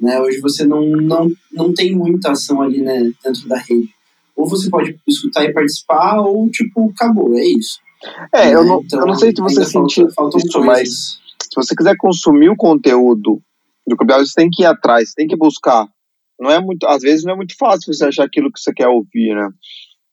[0.00, 0.20] Né?
[0.20, 3.96] Hoje você não, não, não tem muita ação ali né, dentro da rede
[4.36, 7.80] ou você pode escutar e participar, ou tipo, acabou, é isso.
[8.32, 11.74] É, eu não, então, eu não sei se você sentiu falta, isso, mas se você
[11.74, 13.40] quiser consumir o conteúdo
[13.86, 15.86] do Clubhouse, você tem que ir atrás, tem que buscar.
[16.38, 18.88] Não é muito, às vezes não é muito fácil você achar aquilo que você quer
[18.88, 19.48] ouvir, né?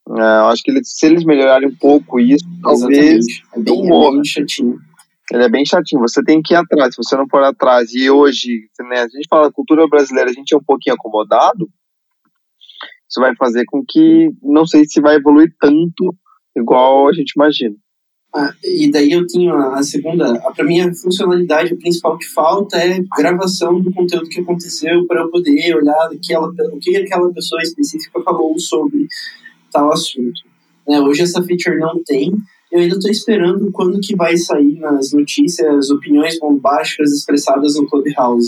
[0.10, 3.25] É, eu acho que eles, se eles melhorarem um pouco isso, talvez
[3.56, 4.77] é bem, é bem chatinho.
[5.32, 8.10] Ele é bem chatinho, você tem que ir atrás, se você não for atrás, e
[8.10, 11.69] hoje, né, a gente fala cultura brasileira, a gente é um pouquinho acomodado,
[13.10, 16.15] isso vai fazer com que não sei se vai evoluir tanto
[16.56, 17.75] igual a gente imagina.
[18.36, 23.00] Ah, e daí eu tenho a, segunda, para mim a funcionalidade principal que falta é
[23.15, 28.22] gravação do conteúdo que aconteceu para eu poder olhar aquela, o que aquela pessoa específica
[28.22, 29.08] falou sobre
[29.72, 30.41] tal assunto.
[30.88, 32.34] Né, hoje essa feature não tem,
[32.72, 38.48] eu ainda estou esperando quando que vai sair nas notícias opiniões bombásticas expressadas no Clubhouse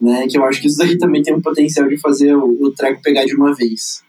[0.00, 0.26] né?
[0.28, 3.02] Que eu acho que isso daí também tem um potencial de fazer o, o treco
[3.02, 4.02] pegar de uma vez,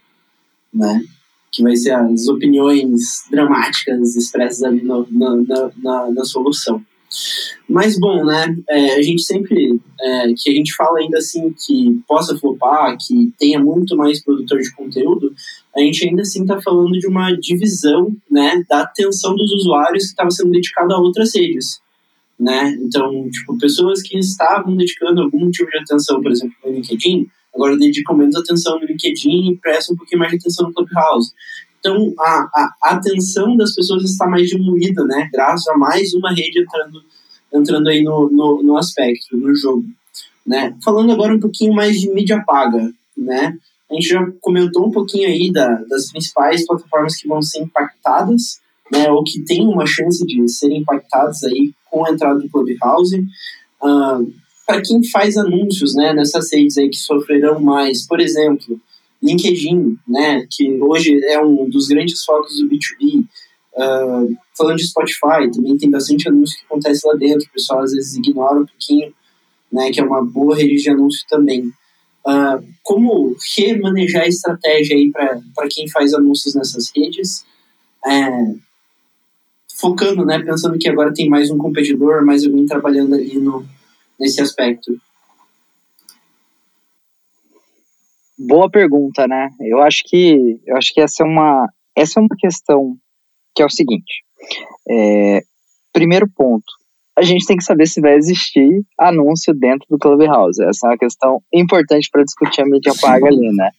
[0.74, 1.04] né?
[1.52, 6.82] Que vai ser as opiniões dramáticas expressas ali no, na, na, na, solução.
[7.68, 8.56] Mas bom, né?
[8.70, 13.34] É, a gente sempre é, que a gente fala ainda assim que possa flopar, que
[13.38, 15.34] tenha muito mais produtor de conteúdo,
[15.76, 20.10] a gente ainda assim está falando de uma divisão, né, da atenção dos usuários que
[20.12, 21.82] estava sendo dedicada a outras redes
[22.40, 22.70] né?
[22.80, 27.78] Então, tipo, pessoas que estavam dedicando algum tipo de atenção, por exemplo, no LinkedIn, agora
[27.78, 31.32] dedicam menos atenção no LinkedIn e prestam um pouquinho mais de atenção no Clubhouse.
[31.80, 35.30] Então, a, a, atenção das pessoas está mais diluída, né?
[35.32, 37.02] Graças a mais uma rede entrando,
[37.54, 39.86] entrando aí no, no, no aspecto, no jogo.
[40.46, 40.76] Né?
[40.84, 43.58] Falando agora um pouquinho mais de mídia paga, né?
[43.90, 48.60] A gente já comentou um pouquinho aí da, das principais plataformas que vão ser impactadas,
[48.92, 49.10] né?
[49.10, 53.18] Ou que têm uma chance de serem impactadas aí com a entrada do Clubhouse.
[53.82, 54.34] Uh,
[54.70, 58.80] para quem faz anúncios né, nessas redes aí que sofrerão mais, por exemplo,
[59.20, 63.26] LinkedIn, né, que hoje é um dos grandes focos do B2B, uh,
[63.80, 67.94] ah, falando de Spotify, também tem bastante anúncio que acontece lá dentro, o pessoal às
[67.94, 69.12] vezes ignora um pouquinho,
[69.74, 71.74] né, que é uma boa rede de anúncio também.
[72.24, 77.44] Uh, como remanejar a estratégia aí para quem faz anúncios nessas redes?
[78.06, 78.54] É,
[79.76, 83.66] focando, né, pensando que agora tem mais um competidor, mais alguém trabalhando ali no,
[84.20, 85.00] nesse aspecto?
[88.38, 89.50] Boa pergunta, né?
[89.60, 92.96] Eu acho que eu acho que essa é uma essa é uma questão
[93.56, 94.24] que é o seguinte.
[94.90, 95.42] É,
[95.92, 96.66] primeiro ponto,
[97.18, 100.64] a gente tem que saber se vai existir anúncio dentro do Clubhouse.
[100.64, 103.72] Essa é uma questão importante para discutir a mídia paga ali, né?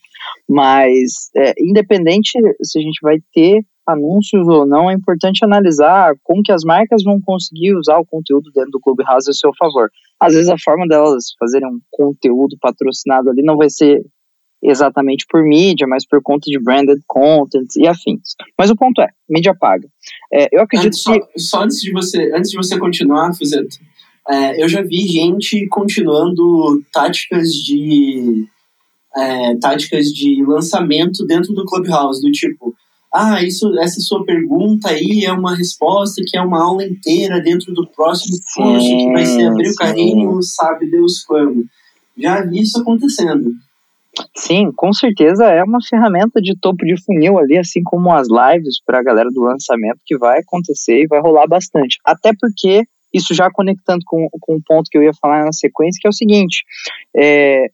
[0.47, 6.43] Mas, é, independente se a gente vai ter anúncios ou não, é importante analisar como
[6.43, 9.91] que as marcas vão conseguir usar o conteúdo dentro do Clubhouse a seu favor.
[10.19, 14.03] Às vezes a forma delas fazerem um conteúdo patrocinado ali não vai ser
[14.63, 18.35] exatamente por mídia, mas por conta de branded content e afins.
[18.59, 19.89] Mas o ponto é, mídia paga.
[20.33, 21.41] É, eu acredito antes, que...
[21.41, 23.77] Só, só, antes de você, antes de você continuar, Fuzeto,
[24.29, 28.47] é, eu já vi gente continuando táticas de
[29.17, 32.75] é, táticas de lançamento dentro do Clubhouse, do tipo,
[33.13, 37.75] ah, isso, essa sua pergunta aí é uma resposta que é uma aula inteira dentro
[37.75, 41.65] do próximo curso que vai ser abrir o carrinho, sabe Deus quando.
[42.17, 43.53] Já vi isso acontecendo.
[44.37, 48.81] Sim, com certeza é uma ferramenta de topo de funil ali, assim como as lives
[48.85, 51.99] para a galera do lançamento que vai acontecer e vai rolar bastante.
[52.05, 55.99] Até porque, isso já conectando com, com o ponto que eu ia falar na sequência,
[56.01, 56.65] que é o seguinte:
[57.17, 57.71] é,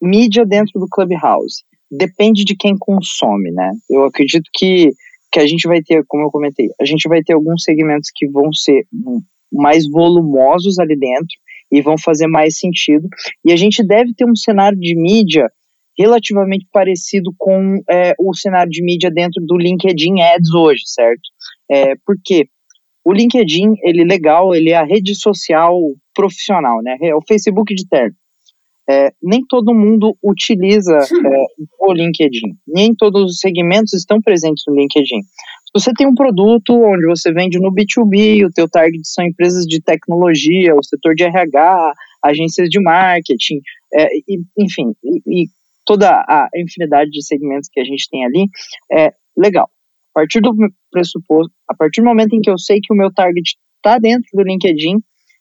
[0.00, 3.70] mídia dentro do Clubhouse depende de quem consome, né?
[3.88, 4.92] Eu acredito que,
[5.30, 8.26] que a gente vai ter, como eu comentei, a gente vai ter alguns segmentos que
[8.26, 8.86] vão ser
[9.52, 11.36] mais volumosos ali dentro
[11.70, 13.06] e vão fazer mais sentido.
[13.44, 15.46] E a gente deve ter um cenário de mídia
[15.98, 21.20] relativamente parecido com é, o cenário de mídia dentro do LinkedIn Ads hoje, certo?
[21.70, 22.46] É, porque
[23.04, 25.78] o LinkedIn, ele é legal, ele é a rede social
[26.14, 26.96] profissional, né?
[27.02, 28.14] É o Facebook de terno.
[28.88, 31.44] É, nem todo mundo utiliza é,
[31.78, 35.22] o LinkedIn, nem todos os segmentos estão presentes no LinkedIn.
[35.22, 39.64] Se você tem um produto onde você vende no B2B, o teu target são empresas
[39.64, 43.60] de tecnologia, o setor de RH, agências de marketing,
[43.94, 45.46] é, e, enfim, e, e,
[45.86, 48.46] toda a infinidade de segmentos que a gente tem ali,
[48.92, 49.68] é legal.
[50.14, 50.54] A partir do
[50.90, 54.28] pressuposto, a partir do momento em que eu sei que o meu target está dentro
[54.34, 54.98] do LinkedIn,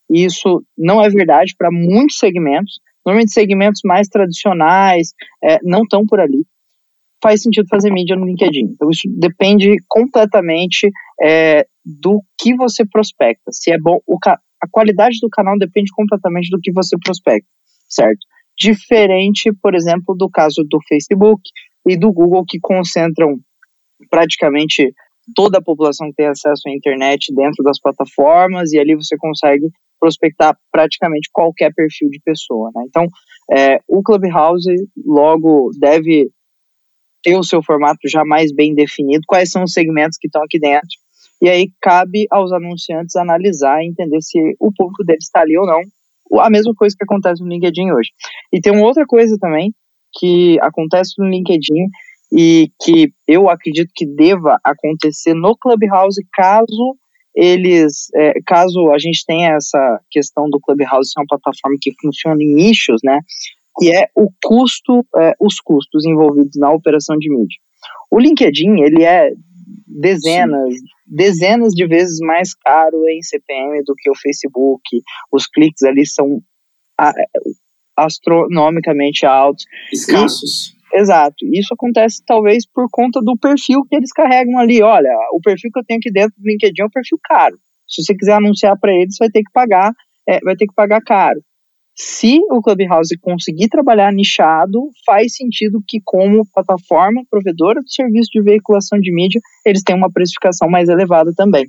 [0.10, 6.06] e isso não é verdade para muitos segmentos, normalmente segmentos mais tradicionais é, não estão
[6.06, 6.46] por ali
[7.22, 8.72] faz sentido fazer mídia no LinkedIn.
[8.74, 10.90] Então, isso depende completamente
[11.22, 13.52] é, do que você prospecta.
[13.52, 17.48] Se é bom, a qualidade do canal depende completamente do que você prospecta,
[17.88, 18.20] certo?
[18.58, 21.42] Diferente, por exemplo, do caso do Facebook
[21.88, 23.40] e do Google, que concentram
[24.10, 24.94] praticamente
[25.36, 29.68] toda a população que tem acesso à internet dentro das plataformas, e ali você consegue
[30.02, 32.72] prospectar praticamente qualquer perfil de pessoa.
[32.76, 32.84] Né?
[32.88, 33.08] Então,
[33.56, 34.74] é, o Clubhouse
[35.06, 36.30] logo deve
[37.24, 40.60] ter o seu formato já mais bem definido, quais são os segmentos que estão aqui
[40.60, 40.90] dentro.
[41.40, 45.66] E aí cabe aos anunciantes analisar e entender se o público deles está ali ou
[45.66, 45.82] não.
[46.40, 48.10] A mesma coisa que acontece no LinkedIn hoje.
[48.52, 49.74] E tem uma outra coisa também
[50.18, 51.88] que acontece no LinkedIn
[52.32, 56.96] e que eu acredito que deva acontecer no Clubhouse caso
[57.36, 62.42] eles, é, caso a gente tenha essa questão do Clubhouse ser uma plataforma que funciona
[62.42, 63.20] em nichos, né,
[63.78, 67.58] que é o custo, é, os custos envolvidos na operação de mídia.
[68.12, 69.32] O LinkedIn, ele é
[69.88, 70.86] dezenas, Sim.
[71.08, 75.02] dezenas de vezes mais caro em CPM do que o Facebook.
[75.32, 76.42] Os cliques ali são
[77.98, 79.66] astronomicamente altos.
[79.92, 80.76] Escassos.
[80.94, 81.46] Exato.
[81.54, 84.82] Isso acontece talvez por conta do perfil que eles carregam ali.
[84.82, 87.56] Olha, o perfil que eu tenho aqui dentro do LinkedIn é um perfil caro.
[87.88, 89.92] Se você quiser anunciar para eles, vai ter que pagar,
[90.28, 91.42] é, vai ter que pagar caro.
[91.96, 98.42] Se o Clubhouse conseguir trabalhar nichado, faz sentido que, como plataforma provedora de serviço de
[98.42, 101.66] veiculação de mídia, eles tenham uma precificação mais elevada também.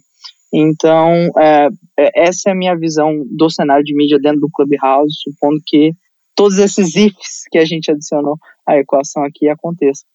[0.54, 5.14] Então, é, é essa é a minha visão do cenário de mídia dentro do Clubhouse,
[5.22, 5.92] supondo que
[6.37, 10.07] todos esses ifs que a gente adicionou à equação aqui aconteçam.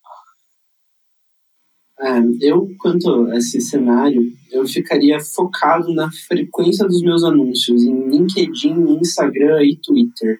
[1.99, 8.09] É, eu, quanto a esse cenário, eu ficaria focado na frequência dos meus anúncios em
[8.09, 10.39] LinkedIn, Instagram e Twitter.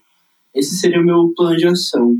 [0.53, 2.15] Esse seria o meu plano de ação.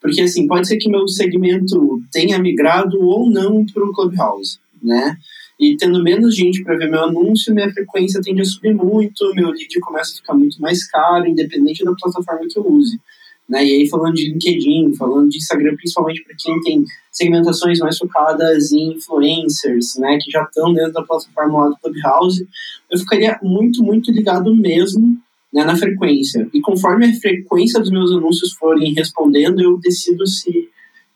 [0.00, 5.16] Porque, assim, pode ser que meu segmento tenha migrado ou não para o Clubhouse, né?
[5.58, 9.48] E tendo menos gente para ver meu anúncio, minha frequência tende a subir muito, meu
[9.48, 13.00] lead começa a ficar muito mais caro, independente da plataforma que eu use.
[13.48, 13.64] Né?
[13.64, 18.72] E aí, falando de LinkedIn, falando de Instagram, principalmente para quem tem segmentações mais focadas
[18.72, 22.48] em influencers, né, que já estão dentro da plataforma lá do Clubhouse,
[22.90, 25.16] eu ficaria muito, muito ligado mesmo
[25.52, 26.48] né, na frequência.
[26.52, 30.68] E conforme a frequência dos meus anúncios forem respondendo, eu decido se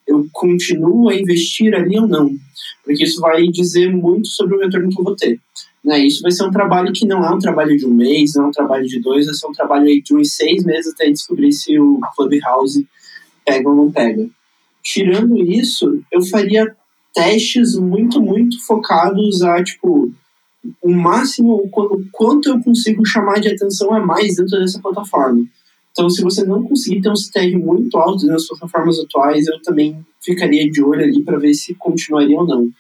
[0.07, 2.31] eu continuo a investir ali ou não.
[2.85, 5.41] Porque isso vai dizer muito sobre o retorno que eu vou ter.
[5.85, 6.01] Né?
[6.01, 8.49] Isso vai ser um trabalho que não é um trabalho de um mês, não é
[8.49, 11.79] um trabalho de dois, vai ser um trabalho de uns seis meses até descobrir se
[11.79, 12.87] o Clubhouse
[13.45, 14.29] pega ou não pega.
[14.83, 16.74] Tirando isso, eu faria
[17.14, 20.12] testes muito, muito focados a, tipo,
[20.83, 25.45] o máximo, o quanto eu consigo chamar de atenção a mais dentro dessa plataforma.
[25.93, 29.99] Então, se você não conseguir ter um CTR muito alto nas plataformas atuais, eu também
[30.20, 32.70] ficaria de olho ali para ver se continuaria ou não.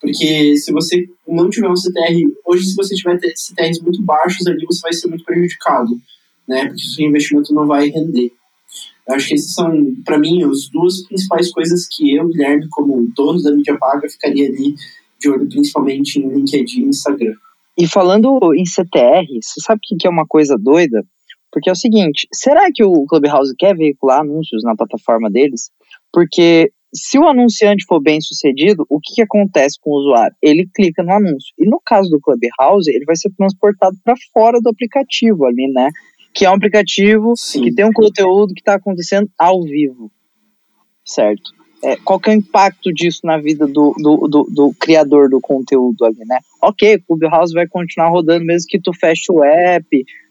[0.00, 4.64] Porque se você não tiver um CTR, hoje se você tiver CTRs muito baixos ali,
[4.64, 6.00] você vai ser muito prejudicado,
[6.46, 6.66] né?
[6.66, 8.32] Porque o seu investimento não vai render.
[9.08, 9.72] Eu acho que esses são,
[10.04, 14.48] para mim, as duas principais coisas que eu, Guilherme, como dono da mídia paga, ficaria
[14.48, 14.74] ali
[15.18, 17.34] de olho principalmente em LinkedIn e Instagram.
[17.76, 21.04] E falando em CTR, você sabe o que é uma coisa doida?
[21.50, 25.70] Porque é o seguinte, será que o Clubhouse quer veicular anúncios na plataforma deles?
[26.12, 30.34] Porque se o anunciante for bem sucedido, o que, que, acontece com o usuário?
[30.42, 31.52] Ele clica no anúncio.
[31.58, 35.90] E no caso do Clubhouse, ele vai ser transportado para fora do aplicativo ali, né?
[36.32, 37.62] Que é um aplicativo Sim.
[37.62, 40.10] que tem um conteúdo que está acontecendo ao vivo.
[41.04, 41.58] Certo?
[41.82, 45.40] É, qual que é o impacto disso na vida do, do, do, do, criador do
[45.40, 46.40] conteúdo ali, né?
[46.60, 49.86] Ok, o Clubhouse vai continuar rodando mesmo que tu feche o app,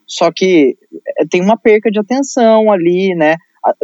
[0.05, 0.76] só que
[1.18, 3.38] é, tem uma perca de atenção ali, né?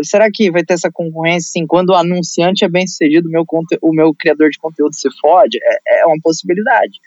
[0.04, 3.46] Será que vai ter essa concorrência assim, quando o anunciante é bem sucedido, o meu,
[3.82, 5.58] o meu criador de conteúdo se fode?
[5.62, 7.00] É, é uma possibilidade.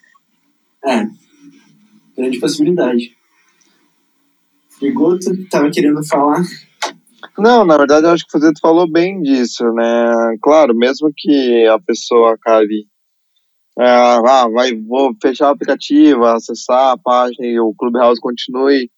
[0.84, 1.06] É,
[2.16, 3.16] grande possibilidade.
[4.78, 6.42] Frigoto, estava querendo falar?
[7.38, 10.36] Não, na verdade eu acho que o Fazendo falou bem disso, né?
[10.42, 12.86] Claro, mesmo que a pessoa acabe
[13.78, 18.90] é, ah, vai, vou fechar o aplicativo, acessar a página e o Clubhouse continue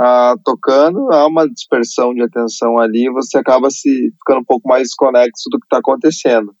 [0.00, 4.84] ah, tocando, há uma dispersão de atenção ali, você acaba se ficando um pouco mais
[4.84, 6.54] desconexo do que está acontecendo.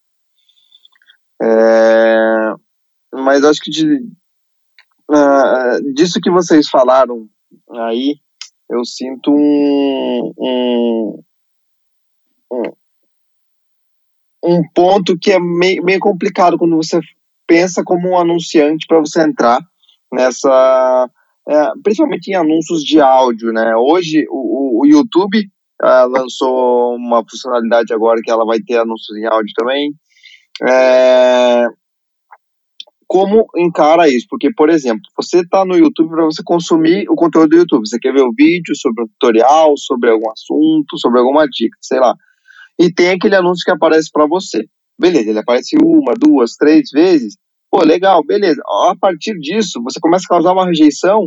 [1.40, 2.52] É,
[3.14, 4.00] mas acho que de,
[5.08, 7.28] uh, disso que vocês falaram
[7.70, 8.16] aí,
[8.68, 11.22] eu sinto um, um,
[12.52, 12.62] um,
[14.42, 16.98] um ponto que é meio, meio complicado quando você
[17.46, 19.60] pensa como um anunciante para você entrar
[20.12, 21.08] nessa
[21.48, 23.74] é, principalmente em anúncios de áudio, né?
[23.76, 25.38] Hoje o, o YouTube
[25.82, 29.92] é, lançou uma funcionalidade agora que ela vai ter anúncios em áudio também.
[30.68, 31.66] É,
[33.08, 34.26] como encara isso?
[34.28, 37.88] Porque, por exemplo, você está no YouTube para você consumir o conteúdo do YouTube.
[37.88, 42.00] Você quer ver o vídeo sobre um tutorial, sobre algum assunto, sobre alguma dica, sei
[42.00, 42.14] lá.
[42.78, 44.66] E tem aquele anúncio que aparece para você.
[45.00, 47.38] Beleza, ele aparece uma, duas, três vezes.
[47.70, 48.62] Pô, legal, beleza.
[48.88, 51.24] A partir disso, você começa a causar uma rejeição,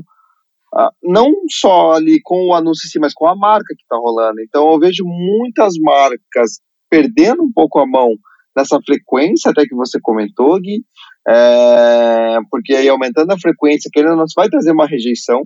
[0.73, 3.95] uh, não só ali com o anúncio em si, mas com a marca que está
[3.95, 4.41] rolando.
[4.41, 8.09] Então, eu vejo muitas marcas perdendo um pouco a mão
[8.55, 10.83] nessa frequência até que você comentou, Gui,
[11.27, 15.43] é, porque aí aumentando a frequência, querendo não, vai trazer uma rejeição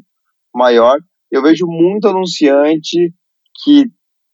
[0.54, 0.98] maior.
[1.32, 3.14] Eu vejo muito anunciante
[3.64, 3.86] que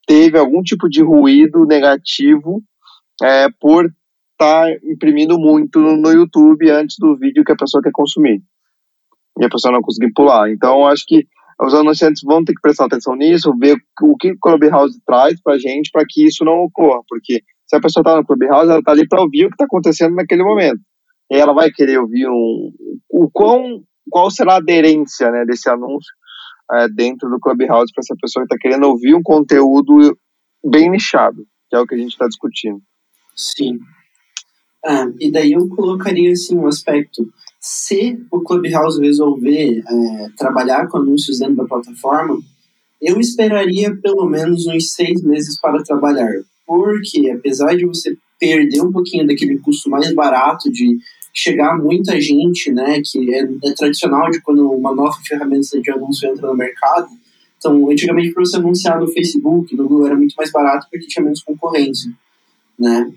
[0.07, 2.61] teve algum tipo de ruído negativo
[3.21, 3.91] é, por
[4.41, 8.41] está imprimindo muito no YouTube antes do vídeo que a pessoa quer consumir.
[9.39, 10.49] E a pessoa não conseguir pular.
[10.49, 11.27] Então, acho que
[11.61, 15.53] os anunciantes vão ter que prestar atenção nisso, ver o que o Clubhouse traz para
[15.53, 17.01] a gente para que isso não ocorra.
[17.07, 19.65] Porque se a pessoa está no Clubhouse, ela está ali para ouvir o que está
[19.65, 20.79] acontecendo naquele momento.
[21.31, 22.71] E ela vai querer ouvir um,
[23.09, 26.11] o quão, qual será a aderência né, desse anúncio
[26.73, 30.17] é, dentro do Clubhouse para essa pessoa que está querendo ouvir um conteúdo
[30.65, 32.81] bem nichado, que é o que a gente está discutindo.
[33.35, 33.79] Sim,
[34.85, 37.31] ah, e daí eu colocaria assim um aspecto.
[37.59, 42.39] Se o Clubhouse resolver é, trabalhar com anúncios dentro da plataforma,
[42.99, 46.31] eu esperaria pelo menos uns seis meses para trabalhar.
[46.65, 50.97] Porque apesar de você perder um pouquinho daquele custo mais barato de
[51.33, 56.29] chegar muita gente, né, que é, é tradicional de quando uma nova ferramenta de anúncio
[56.29, 57.07] entra no mercado.
[57.57, 61.23] Então, antigamente, para você anunciar no Facebook, no Google, era muito mais barato porque tinha
[61.23, 62.11] menos concorrência,
[62.77, 63.11] né?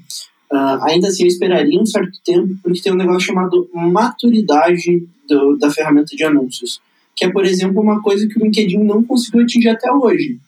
[0.54, 5.56] Uh, ainda assim, eu esperaria um certo tempo, porque tem um negócio chamado maturidade do,
[5.56, 6.80] da ferramenta de anúncios,
[7.16, 10.38] que é, por exemplo, uma coisa que o LinkedIn não conseguiu atingir até hoje.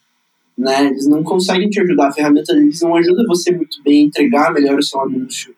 [0.57, 0.87] Né?
[0.87, 4.55] Eles não conseguem te ajudar, a ferramenta deles não ajuda você muito bem a entregar
[4.55, 5.53] melhor o seu anúncio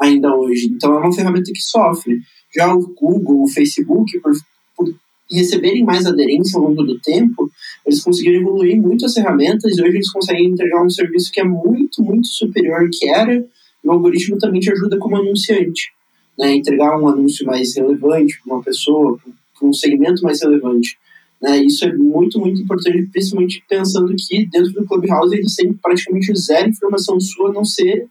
[0.00, 0.68] ainda hoje.
[0.68, 2.18] Então, é uma ferramenta que sofre.
[2.56, 4.32] Já o Google, o Facebook, por,
[4.74, 4.94] por
[5.30, 7.50] receberem mais aderência ao longo do tempo,
[7.84, 11.44] eles conseguiram evoluir muito as ferramentas e hoje eles conseguem entregar um serviço que é
[11.44, 13.44] muito, muito superior ao que era
[13.84, 15.92] o algoritmo também te ajuda como anunciante,
[16.38, 16.54] né?
[16.54, 19.18] Entregar um anúncio mais relevante para uma pessoa,
[19.58, 20.96] para um segmento mais relevante.
[21.40, 21.64] Né?
[21.64, 26.68] Isso é muito, muito importante, principalmente pensando que dentro do Clubhouse eles têm praticamente zero
[26.68, 28.06] informação sua, a não ser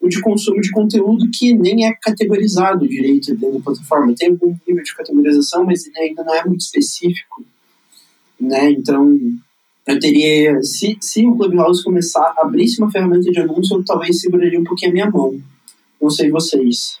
[0.00, 4.14] o de consumo de conteúdo que nem é categorizado direito dentro da plataforma.
[4.16, 7.44] Tem algum nível de categorização, mas ainda não é muito específico.
[8.40, 8.70] Né?
[8.70, 9.18] Então,
[9.92, 14.20] eu teria, se, se o Clubhouse começar a abrir uma ferramenta de anúncio, eu talvez
[14.20, 15.40] seguraria um pouquinho a minha mão,
[16.00, 16.98] Não sei vocês.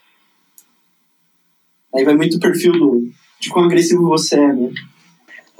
[1.94, 3.08] Aí vai muito do perfil do,
[3.40, 4.70] de quão agressivo você é, né?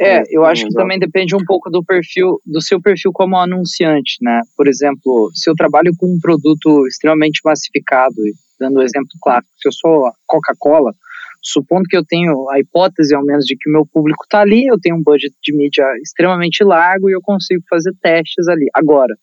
[0.02, 4.16] É, eu acho que também depende um pouco do perfil, do seu perfil como anunciante,
[4.22, 4.40] né?
[4.56, 8.16] Por exemplo, se eu trabalho com um produto extremamente massificado,
[8.58, 10.94] dando o um exemplo claro, se eu sou a Coca-Cola,
[11.42, 14.66] supondo que eu tenho a hipótese, ao menos, de que o meu público está ali,
[14.66, 18.66] eu tenho um budget de mídia extremamente largo e eu consigo fazer testes ali.
[18.74, 19.14] Agora,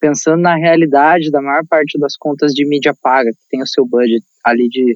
[0.00, 3.86] pensando na realidade da maior parte das contas de mídia paga, que tem o seu
[3.86, 4.94] budget ali de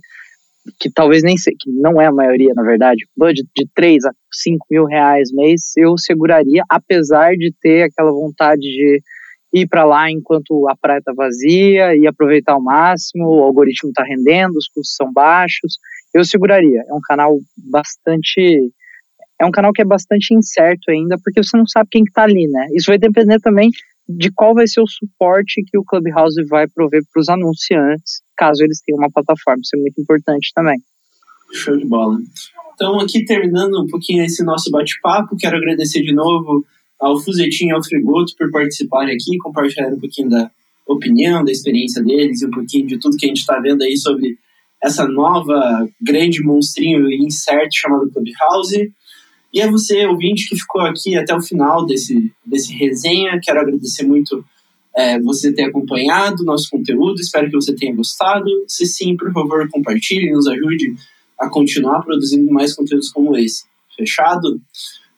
[0.79, 4.11] que talvez nem sei, que não é a maioria, na verdade, budget de 3 a
[4.31, 9.03] 5 mil reais mês, eu seguraria, apesar de ter aquela vontade de
[9.53, 14.05] ir para lá enquanto a praia está vazia e aproveitar ao máximo, o algoritmo está
[14.05, 15.79] rendendo, os custos são baixos,
[16.15, 16.83] eu seguraria.
[16.89, 18.73] É um canal bastante.
[19.41, 22.47] É um canal que é bastante incerto ainda, porque você não sabe quem está ali,
[22.47, 22.67] né?
[22.75, 23.71] Isso vai depender também
[24.09, 28.63] de qual vai ser o suporte que o Clubhouse vai prover para os anunciantes, caso
[28.65, 29.61] eles tenham uma plataforma.
[29.63, 30.79] Isso é muito importante também.
[31.53, 32.19] Show de bola.
[32.75, 36.65] Então, aqui terminando um pouquinho esse nosso bate-papo, quero agradecer de novo
[36.99, 40.51] ao Fuzetinho e ao Frigoto por participarem aqui, compartilhar um pouquinho da
[40.87, 43.97] opinião, da experiência deles e um pouquinho de tudo que a gente está vendo aí
[43.97, 44.39] sobre
[44.83, 48.93] essa nova grande monstrinho incerto chamado Clubhouse.
[49.53, 53.41] E é você, ouvinte, que ficou aqui até o final desse, desse resenha.
[53.43, 54.45] Quero agradecer muito
[54.97, 57.20] é, você ter acompanhado nosso conteúdo.
[57.20, 58.49] Espero que você tenha gostado.
[58.68, 60.95] Se sim, por favor, compartilhe nos ajude
[61.39, 63.64] a continuar produzindo mais conteúdos como esse.
[63.97, 64.61] Fechado?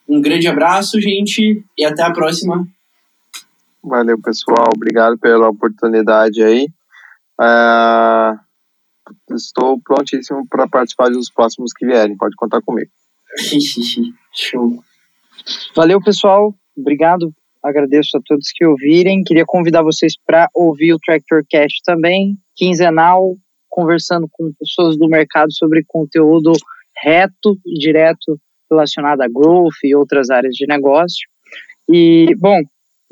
[0.08, 2.66] Um grande abraço, gente, e até a próxima.
[3.82, 4.70] Valeu, pessoal.
[4.74, 6.68] Obrigado pela oportunidade aí.
[7.40, 8.38] Uh,
[9.34, 12.16] estou prontíssimo para participar dos próximos que vierem.
[12.16, 12.90] Pode contar comigo.
[14.34, 14.82] Show.
[15.74, 16.54] Valeu, pessoal.
[16.76, 17.32] Obrigado.
[17.62, 19.22] Agradeço a todos que ouvirem.
[19.22, 23.36] Queria convidar vocês para ouvir o Tractor Cast também, quinzenal,
[23.68, 26.52] conversando com pessoas do mercado sobre conteúdo
[27.02, 28.38] reto e direto
[28.70, 31.28] relacionado a growth e outras áreas de negócio.
[31.88, 32.58] E, bom,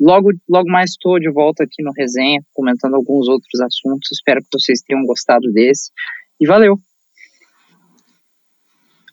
[0.01, 4.11] logo, logo mais estou de volta aqui no Resenha, comentando alguns outros assuntos.
[4.11, 5.91] Espero que vocês tenham gostado desse.
[6.39, 6.79] E valeu!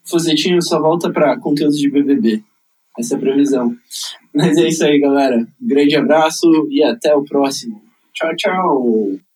[0.06, 2.42] Fuzetinho só volta para conteúdo de BBB.
[2.98, 3.76] Essa é a previsão.
[4.34, 5.46] Mas é isso aí, galera.
[5.60, 7.80] Grande abraço e até o próximo.
[8.14, 9.27] Tchau, tchau!